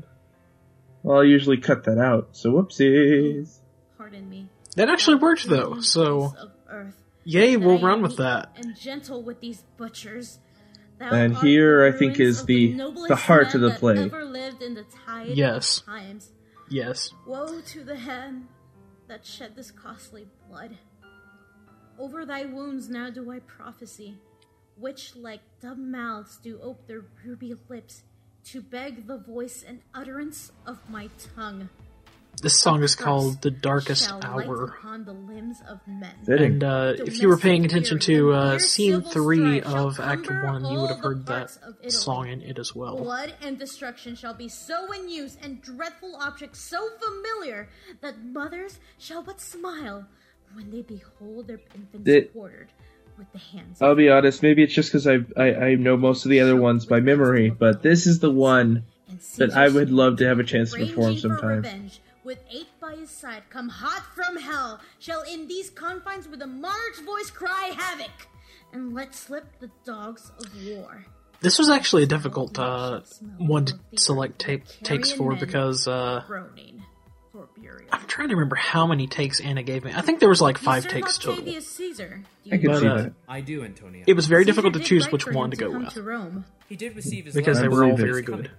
Well, 1.01 1.21
I 1.21 1.23
usually 1.23 1.57
cut 1.57 1.85
that 1.85 1.97
out, 1.97 2.29
so 2.33 2.51
whoopsies. 2.51 3.57
Pardon 4.75 4.85
me. 4.85 4.85
That 4.85 4.89
actually 4.93 5.15
worked 5.17 5.47
though. 5.47 5.79
So, 5.81 6.33
yay, 7.23 7.57
we'll 7.57 7.79
run 7.79 8.01
with 8.01 8.17
that. 8.17 8.51
And 8.57 8.75
gentle 8.77 9.23
with 9.23 9.39
these 9.39 9.63
butchers. 9.77 10.39
And 10.99 11.35
here, 11.37 11.83
I 11.85 11.91
think, 11.91 12.19
is 12.19 12.41
of 12.41 12.47
the- 12.47 12.73
the 13.07 13.15
heart 13.17 13.53
of 13.53 13.61
the 13.61 13.71
play. 13.71 14.09
Lived 14.09 14.61
in 14.61 14.73
the 14.75 14.83
tide 15.05 15.29
Yes. 15.35 15.79
of 15.79 15.85
times. 15.85 16.31
Yes. 16.69 17.11
Woe 17.27 17.61
to 17.61 17.83
the 17.83 17.95
hand 17.97 18.47
that 19.07 19.25
shed 19.25 19.55
this 19.55 19.71
costly 19.71 20.27
blood. 20.47 20.77
Over 21.99 22.25
thy 22.25 22.45
wounds 22.45 22.89
now 22.89 23.09
do 23.09 23.29
I 23.31 23.39
prophesy, 23.39 24.17
which 24.77 25.15
like 25.15 25.41
dumb 25.61 25.91
mouths 25.91 26.37
do 26.37 26.59
ope 26.61 26.87
their 26.87 27.03
ruby 27.25 27.53
lips 27.69 28.03
to 28.45 28.61
beg 28.61 29.07
the 29.07 29.17
voice 29.17 29.63
and 29.63 29.81
utterance 29.93 30.51
of 30.65 30.89
my 30.89 31.09
tongue. 31.35 31.69
This 32.45 32.59
song 32.59 32.83
is 32.83 32.93
called 32.93 33.41
The 33.41 33.49
Darkest 33.49 34.11
Hour. 34.23 34.77
the 35.03 35.13
limbs 35.13 35.63
of 35.67 35.79
men. 35.87 36.13
And 36.27 36.63
uh, 36.63 36.93
if 36.95 37.19
you 37.19 37.27
were 37.27 37.37
paying 37.37 37.65
attention 37.65 37.97
to 38.01 38.33
uh, 38.33 38.59
scene 38.59 39.01
three 39.01 39.61
of 39.61 39.99
Act 39.99 40.29
One, 40.29 40.63
you 40.63 40.79
would 40.79 40.91
have 40.91 40.99
heard 40.99 41.25
that 41.25 41.57
song 41.87 42.27
in 42.27 42.43
it 42.43 42.59
as 42.59 42.75
well. 42.75 42.97
Blood 42.97 43.33
and 43.41 43.57
destruction 43.57 44.13
shall 44.13 44.35
be 44.35 44.47
so 44.47 44.91
in 44.91 45.09
use, 45.09 45.37
and 45.41 45.59
dreadful 45.59 46.17
objects 46.17 46.59
so 46.59 46.87
familiar, 46.99 47.67
that 48.01 48.23
mothers 48.23 48.79
shall 48.99 49.23
but 49.23 49.41
smile 49.41 50.05
when 50.53 50.69
they 50.69 50.83
behold 50.83 51.47
their 51.47 51.61
infants 51.73 52.07
It- 52.07 52.31
quartered 52.31 52.67
with 53.17 53.31
the 53.31 53.39
hands. 53.39 53.81
I'll 53.81 53.95
be 53.95 54.11
honest, 54.11 54.43
maybe 54.43 54.61
it's 54.61 54.75
just 54.75 54.91
because 54.91 55.07
I, 55.07 55.25
I 55.35 55.55
I 55.69 55.75
know 55.75 55.97
most 55.97 56.25
of 56.25 56.29
the 56.29 56.41
other 56.41 56.55
ones 56.55 56.85
by 56.85 56.99
memory, 56.99 57.49
but 57.49 57.81
this 57.81 58.05
is 58.05 58.19
the 58.19 58.29
one 58.29 58.83
that 59.37 59.51
I 59.53 59.67
would 59.67 59.91
love 59.91 60.17
to 60.17 60.27
have 60.27 60.37
a 60.37 60.43
chance 60.43 60.73
to 60.73 60.85
perform 60.85 61.17
sometime. 61.17 61.61
revenge, 61.63 62.01
with 62.25 62.39
eight 62.51 62.67
by 62.81 62.95
his 62.95 63.09
side, 63.09 63.43
come 63.49 63.69
hot 63.69 64.03
from 64.15 64.35
hell, 64.35 64.81
shall 64.99 65.21
in 65.21 65.47
these 65.47 65.69
confines 65.69 66.27
with 66.27 66.41
a 66.41 66.47
monarch's 66.47 66.99
voice 67.01 67.29
cry 67.29 67.71
havoc, 67.77 68.27
and 68.73 68.93
let 68.93 69.15
slip 69.15 69.45
the 69.59 69.69
dogs 69.85 70.31
of 70.39 70.67
war. 70.67 71.05
This 71.41 71.59
was 71.59 71.69
actually 71.69 72.03
a 72.03 72.07
difficult 72.07 72.57
uh, 72.57 73.01
one 73.37 73.65
to 73.65 73.79
select 73.97 74.39
tape, 74.39 74.65
takes 74.83 75.11
for 75.11 75.35
because 75.35 75.87
uh, 75.87 76.23
Groaning 76.27 76.83
for 77.31 77.47
burial. 77.57 77.89
I'm 77.91 78.07
trying 78.07 78.29
to 78.29 78.35
remember 78.35 78.55
how 78.55 78.87
many 78.87 79.07
takes 79.07 79.39
Anna 79.41 79.61
gave 79.61 79.83
me. 79.83 79.91
I 79.93 80.01
think 80.01 80.19
there 80.19 80.29
was 80.29 80.41
like 80.41 80.57
five 80.57 80.87
takes 80.87 81.17
total. 81.17 81.45
Caesar. 81.61 82.23
I 82.23 82.55
you 82.55 82.59
can 82.59 82.71
But, 82.71 82.79
see 82.79 82.87
uh, 82.87 82.95
that. 82.95 83.13
I 83.27 83.41
do, 83.41 83.63
Antonio. 83.63 84.03
It 84.07 84.13
was 84.13 84.27
very 84.27 84.43
Caesar 84.43 84.51
difficult 84.51 84.73
to 84.75 84.79
choose 84.79 85.11
which 85.11 85.27
one 85.27 85.51
to 85.51 85.57
go 85.57 85.69
with. 85.77 86.43
He 86.69 86.75
did 86.75 86.95
receive 86.95 87.25
his 87.25 87.35
Because 87.35 87.59
they 87.59 87.67
were 87.67 87.83
all 87.83 87.95
very 87.95 88.21
was 88.21 88.21
good. 88.21 88.51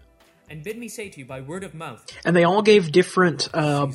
Coming, 0.47 0.57
And 0.57 0.65
bid 0.65 0.79
me 0.79 0.89
say 0.89 1.09
to 1.09 1.19
you 1.19 1.25
by 1.27 1.41
word 1.41 1.65
of 1.65 1.75
mouth, 1.75 2.05
And 2.25 2.35
they 2.35 2.45
all 2.45 2.63
gave 2.63 2.93
different. 2.93 3.49
Uh, 3.55 3.89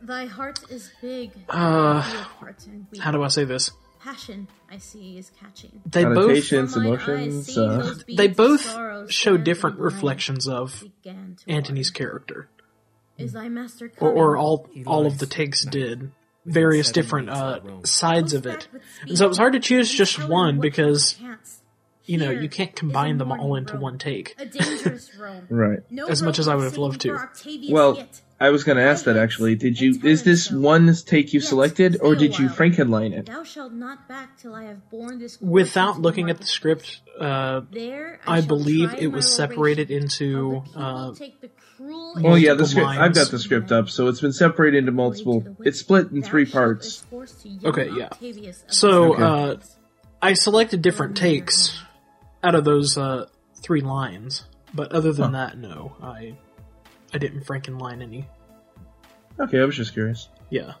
Thy 0.00 0.26
heart 0.26 0.58
is 0.68 0.90
big. 1.00 1.30
Uh, 1.48 2.00
heart 2.00 2.56
how 3.00 3.12
do 3.12 3.22
I 3.22 3.28
say 3.28 3.44
this? 3.44 3.70
Passion, 4.00 4.48
I 4.68 4.78
see, 4.78 5.16
is 5.16 5.30
catching. 5.40 5.80
They 5.86 6.02
both 6.04 6.16
Connotations, 6.48 6.76
eyes 6.76 6.84
emotions. 6.84 7.56
Uh, 7.56 7.76
those 7.78 8.04
they 8.16 8.26
both 8.26 9.12
show 9.12 9.36
different 9.36 9.78
reflections 9.78 10.48
of 10.48 10.82
Antony's 11.46 11.90
character, 11.90 12.48
Is 13.16 13.32
thy 13.32 13.48
master 13.48 13.84
or, 13.86 13.90
coming? 13.90 14.14
or 14.16 14.36
all 14.36 14.68
He 14.72 14.84
all 14.84 15.06
of 15.06 15.12
lies 15.12 15.20
the 15.20 15.26
takes 15.26 15.64
not 15.64 15.72
did 15.72 16.10
various 16.44 16.88
seven 16.88 17.00
different 17.04 17.26
weeks 17.28 17.38
uh, 17.40 17.54
at 17.54 17.64
Rome. 17.64 17.84
sides 17.84 18.32
of 18.34 18.44
it, 18.46 18.66
and 19.02 19.16
so 19.16 19.24
it 19.26 19.28
was 19.28 19.38
hard 19.38 19.52
to 19.52 19.60
choose 19.60 19.88
just 19.88 20.18
one 20.28 20.58
because 20.58 21.14
you 22.04 22.18
know 22.18 22.30
you 22.30 22.48
can't 22.48 22.74
combine 22.74 23.18
them 23.18 23.32
all 23.32 23.54
into 23.56 23.76
one 23.76 23.98
take. 23.98 24.34
A 24.38 24.46
dangerous 24.46 25.10
Rome. 25.18 25.46
Right. 25.48 25.80
No 25.90 26.06
As 26.06 26.22
much 26.22 26.38
as 26.38 26.48
I 26.48 26.54
would 26.54 26.64
have 26.64 26.78
loved 26.78 27.00
to. 27.02 27.18
Well, 27.70 27.96
yet. 27.96 28.20
I 28.40 28.50
was 28.50 28.64
going 28.64 28.76
to 28.76 28.82
ask 28.82 29.04
that 29.04 29.16
actually. 29.16 29.54
Did 29.54 29.80
you? 29.80 30.00
Is 30.02 30.24
this 30.24 30.50
one 30.50 30.92
take 31.06 31.32
you 31.32 31.40
selected, 31.40 31.98
or 32.00 32.16
did 32.16 32.38
you 32.38 32.48
Frankenline 32.48 33.12
it? 33.12 33.26
Thou 33.26 33.44
shalt 33.44 33.72
not 33.72 34.08
back 34.08 34.36
till 34.36 34.54
I 34.54 34.64
have 34.64 34.90
borne 34.90 35.20
this 35.20 35.40
Without 35.40 36.00
looking 36.00 36.28
at 36.28 36.38
the 36.38 36.46
script, 36.46 37.00
uh, 37.20 37.60
There 37.70 38.18
I 38.26 38.40
shall 38.40 38.48
believe 38.48 38.94
it 38.94 39.06
was 39.06 39.32
separated 39.32 39.92
into 39.92 40.64
uh, 40.74 41.14
take 41.14 41.36
Oh 41.78 42.34
yeah, 42.34 42.54
the 42.54 42.62
multiple 42.62 42.66
script. 42.66 42.88
I've 42.88 43.14
got 43.14 43.30
the 43.30 43.38
script 43.38 43.70
up, 43.70 43.88
so 43.88 44.08
it's 44.08 44.20
been 44.20 44.32
separated 44.32 44.78
into 44.78 44.92
multiple. 44.92 45.56
It's 45.60 45.78
split 45.78 46.10
in 46.10 46.22
three 46.22 46.44
parts. 46.44 47.04
Okay, 47.64 47.90
yeah. 47.96 48.08
So 48.66 49.14
Okay. 49.14 49.22
uh, 49.22 49.56
I 50.20 50.34
selected 50.34 50.82
different 50.82 51.16
takes 51.16 51.80
out 52.42 52.54
of 52.54 52.64
those 52.64 52.98
uh, 52.98 53.26
three 53.62 53.80
lines, 53.80 54.44
but 54.74 54.92
other 54.92 55.12
than 55.12 55.32
that, 55.32 55.58
no, 55.58 55.96
I 56.02 56.36
I 57.12 57.18
didn't 57.18 57.44
Frankenline 57.44 58.02
any. 58.02 58.26
Okay, 59.38 59.60
I 59.60 59.64
was 59.64 59.76
just 59.76 59.92
curious. 59.92 60.28
Yeah. 60.50 60.74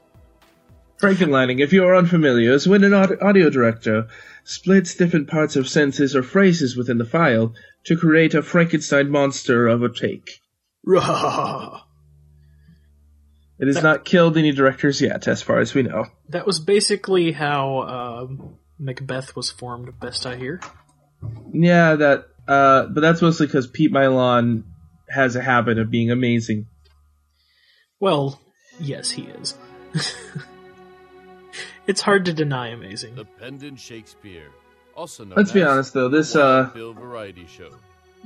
Frankenlining, 1.00 1.60
if 1.60 1.72
you 1.72 1.84
are 1.84 1.96
unfamiliar, 1.96 2.52
is 2.52 2.68
when 2.68 2.84
an 2.84 2.94
audio 2.94 3.50
director 3.50 4.06
splits 4.44 4.94
different 4.94 5.28
parts 5.28 5.56
of 5.56 5.68
sentences 5.68 6.14
or 6.14 6.22
phrases 6.22 6.76
within 6.76 6.98
the 6.98 7.04
file 7.04 7.54
to 7.84 7.96
create 7.96 8.34
a 8.34 8.42
Frankenstein 8.42 9.10
monster 9.10 9.66
of 9.66 9.82
a 9.82 9.88
take. 9.88 10.40
It 13.58 13.68
has 13.68 13.80
not 13.80 14.04
killed 14.04 14.36
any 14.36 14.50
directors 14.50 15.00
yet, 15.00 15.28
as 15.28 15.40
far 15.40 15.60
as 15.60 15.72
we 15.72 15.84
know. 15.84 16.06
That 16.30 16.46
was 16.46 16.58
basically 16.58 17.30
how 17.30 17.82
um 17.82 18.56
Macbeth 18.76 19.36
was 19.36 19.52
formed, 19.52 20.00
best 20.00 20.26
I 20.26 20.34
hear. 20.34 20.58
Yeah, 21.52 21.96
that. 21.96 22.26
Uh, 22.46 22.86
but 22.86 23.00
that's 23.00 23.22
mostly 23.22 23.46
because 23.46 23.66
Pete 23.66 23.92
Milon 23.92 24.64
has 25.08 25.36
a 25.36 25.42
habit 25.42 25.78
of 25.78 25.90
being 25.90 26.10
amazing. 26.10 26.66
Well, 28.00 28.40
yes, 28.80 29.10
he 29.10 29.22
is. 29.22 29.56
it's 31.86 32.00
hard 32.00 32.24
to 32.24 32.32
deny 32.32 32.68
amazing. 32.68 33.14
The 33.14 33.24
Pendant 33.24 33.78
Shakespeare, 33.78 34.48
also 34.96 35.24
known 35.24 35.36
Let's 35.36 35.52
be 35.52 35.62
honest, 35.62 35.94
though. 35.94 36.08
This, 36.08 36.34
uh, 36.34 36.70
Bill 36.74 36.94
Variety 36.94 37.46
Show. 37.46 37.70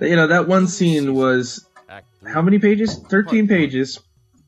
You 0.01 0.17
know, 0.17 0.29
that 0.29 0.49
one 0.49 0.67
scene 0.67 1.15
was 1.15 1.67
how 2.27 2.43
many 2.43 2.59
pages? 2.59 2.99
Thirteen 2.99 3.49
pages. 3.49 4.01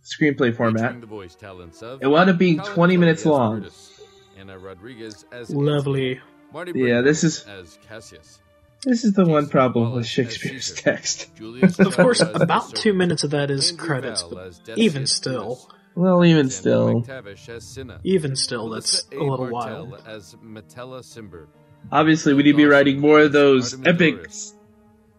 Screenplay 0.05 0.57
format. 0.57 1.01
The 1.01 1.07
voice 1.07 1.35
talents 1.35 1.83
of 1.83 2.03
It 2.03 2.07
wound 2.07 2.31
up 2.31 2.39
being 2.39 2.61
20 2.61 2.97
minutes 2.97 3.27
long. 3.27 3.61
Brutus, 3.61 4.01
Anna 4.39 4.59
Rodriguez 4.59 5.27
as 5.31 5.51
Lovely. 5.51 6.21
Antony, 6.55 6.73
Marty 6.73 6.91
Yeah, 6.91 7.01
this 7.03 7.25
is- 7.25 7.45
as 7.47 7.79
Cassius. 7.89 8.41
This 8.85 9.05
is 9.05 9.13
the 9.15 9.25
one 9.27 9.49
problem 9.49 9.87
with 9.87 9.91
Wallace 9.93 10.07
as 10.07 10.11
Shakespeare's 10.11 10.73
text. 10.75 11.35
Julius 11.37 11.79
Of 11.81 11.97
course, 11.97 12.21
about 12.21 12.75
two 12.77 12.93
minutes 12.95 13.25
of 13.25 13.31
that 13.33 13.51
is 13.51 13.71
Andrew 13.73 13.87
credits, 13.87 14.23
but 14.23 14.55
even 14.77 15.07
still, 15.09 15.69
Well, 15.97 16.25
even 16.25 16.49
Samuel 16.49 17.03
still, 17.05 17.17
McTavish 17.17 17.49
as 17.49 17.65
Cinna. 17.67 18.01
even 18.05 18.37
still, 18.37 18.69
that's 18.71 19.05
a 19.11 19.17
little 19.19 19.47
A. 19.49 19.51
Wild. 19.51 20.03
as 20.07 20.37
Metellus 20.41 21.13
Cimber. 21.13 21.47
obviously, 21.91 22.35
we 22.35 22.45
need 22.45 22.53
to 22.53 22.57
be 22.57 22.67
writing 22.67 23.01
more 23.01 23.19
of 23.23 23.33
those 23.33 23.75
epic 23.85 24.29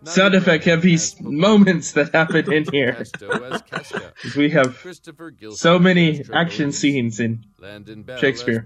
sound 0.05 0.35
effect 0.35 0.63
heavy 0.63 0.97
moments 1.19 1.91
that 1.91 2.13
happen 2.15 2.51
in 2.53 2.63
here. 2.71 2.93
Casto 2.93 3.29
as 3.43 3.61
Casca. 3.63 4.13
'Cause 4.23 4.35
we 4.37 4.49
have 4.51 4.79
so 5.51 5.77
many 5.77 6.23
action 6.33 6.71
scenes 6.71 7.19
in 7.19 7.43
Landon 7.59 8.03
Beall 8.03 8.17
Shakespeare. 8.19 8.65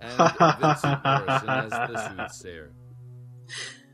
As 0.00 0.14
Publius, 0.14 0.84
and 0.84 1.02
Vincent 1.02 1.04
Morrison 1.04 1.48
as 1.48 1.70
the 1.90 2.16
soothsayer. 2.28 2.72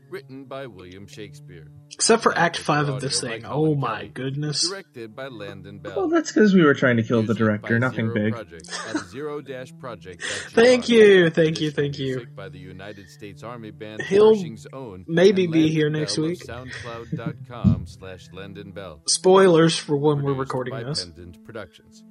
Written 0.09 0.43
by 0.43 0.67
William 0.67 1.07
Shakespeare. 1.07 1.71
Except 1.93 2.21
for 2.21 2.37
Act 2.37 2.57
Five 2.57 2.89
of 2.89 2.99
this 2.99 3.21
thing. 3.21 3.43
Colin 3.43 3.71
Oh 3.71 3.75
my 3.75 3.95
Kelly. 3.99 4.07
goodness. 4.09 4.67
Directed 4.67 5.15
by 5.15 5.27
Landon 5.29 5.79
Beall. 5.79 5.93
Well, 5.95 6.09
that's 6.09 6.33
because 6.33 6.53
we 6.53 6.65
were 6.65 6.73
trying 6.73 6.97
to 6.97 7.03
kill 7.03 7.23
the 7.23 7.33
director. 7.33 7.79
Nothing 7.79 8.11
big. 8.13 8.33
Project 8.33 8.69
at 8.89 8.97
zero-project. 9.07 10.21
Thank 10.49 10.89
you, 10.89 11.29
thank 11.29 11.61
you, 11.61 11.71
thank 11.71 11.97
you. 11.97 12.27
By 12.35 12.49
the 12.49 12.59
United 12.59 13.09
States 13.09 13.41
Army 13.41 13.71
Band 13.71 14.01
He'll 14.01 14.35
Own 14.73 15.05
maybe 15.07 15.47
be 15.47 15.69
here 15.69 15.89
next 15.89 16.17
Bell 16.17 16.25
of 16.25 16.31
week. 16.31 16.45
SoundCloud.com 16.45 17.85
slash 17.87 18.27
Landon 18.33 18.71
Beall. 18.71 19.01
Spoilers 19.07 19.77
for 19.77 19.95
when 19.95 20.23
we're 20.23 20.33
recording 20.33 20.73
by 20.73 20.83
this. 20.83 21.05
Pendant 21.05 21.41
Productions. 21.45 22.03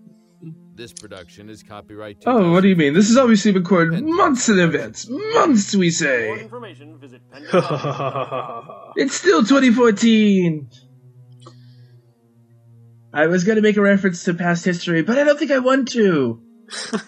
This 0.75 0.93
production 0.95 1.51
is 1.51 1.63
copyright. 1.63 2.23
Oh, 2.27 2.53
what 2.53 2.63
do 2.63 2.69
you 2.69 2.77
mean? 2.77 2.95
This 2.95 3.11
is 3.11 3.19
obviously 3.19 3.53
recorded 3.53 4.03
months 4.03 4.49
in 4.49 4.59
advance. 4.59 5.07
Months, 5.09 5.75
we 5.75 5.91
say. 5.91 6.41
information, 6.41 6.99
visit 6.99 7.21
It's 8.97 9.15
still 9.15 9.41
2014. 9.45 10.71
I 13.13 13.27
was 13.27 13.45
gonna 13.45 13.61
make 13.61 13.77
a 13.77 13.83
reference 13.83 14.25
to 14.25 14.35
past 14.35 14.65
history, 14.65 15.03
but 15.03 15.19
I 15.19 15.25
don't 15.25 15.39
think 15.39 15.51
I 15.51 15.59
want 15.59 15.89
to. 15.89 16.43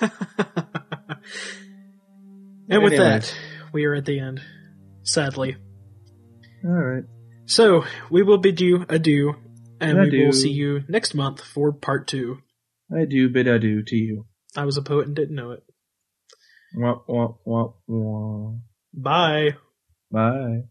And 2.69 2.83
with 2.83 2.93
Anyway. 2.95 2.97
that, 3.11 3.35
we 3.73 3.85
are 3.85 3.95
at 3.95 4.05
the 4.07 4.19
end. 4.19 4.41
Sadly. 5.03 5.57
All 6.65 6.71
right. 6.71 7.03
So, 7.45 7.85
we 8.11 8.23
will 8.23 8.39
bid 8.39 8.61
you 8.61 8.87
adieu, 8.89 9.35
and 9.81 9.99
we 9.99 10.07
Adieu. 10.09 10.27
will 10.27 10.33
see 10.33 10.51
you 10.53 10.85
next 10.89 11.15
month 11.15 11.41
for 11.43 11.73
part 11.73 12.07
two. 12.07 12.39
I 12.95 13.05
do 13.05 13.29
bid 13.29 13.49
adieu 13.49 13.83
to 13.85 13.97
you. 13.97 14.27
I 14.57 14.65
was 14.65 14.77
a 14.77 14.83
poet 14.83 15.07
and 15.07 15.17
didn't 15.17 15.35
know 15.35 15.53
it. 15.53 15.63
Wah, 16.75 17.01
wah, 17.07 17.35
wah, 17.45 17.73
wah. 17.87 18.53
Bye. 18.95 19.57
Bye. 20.11 20.65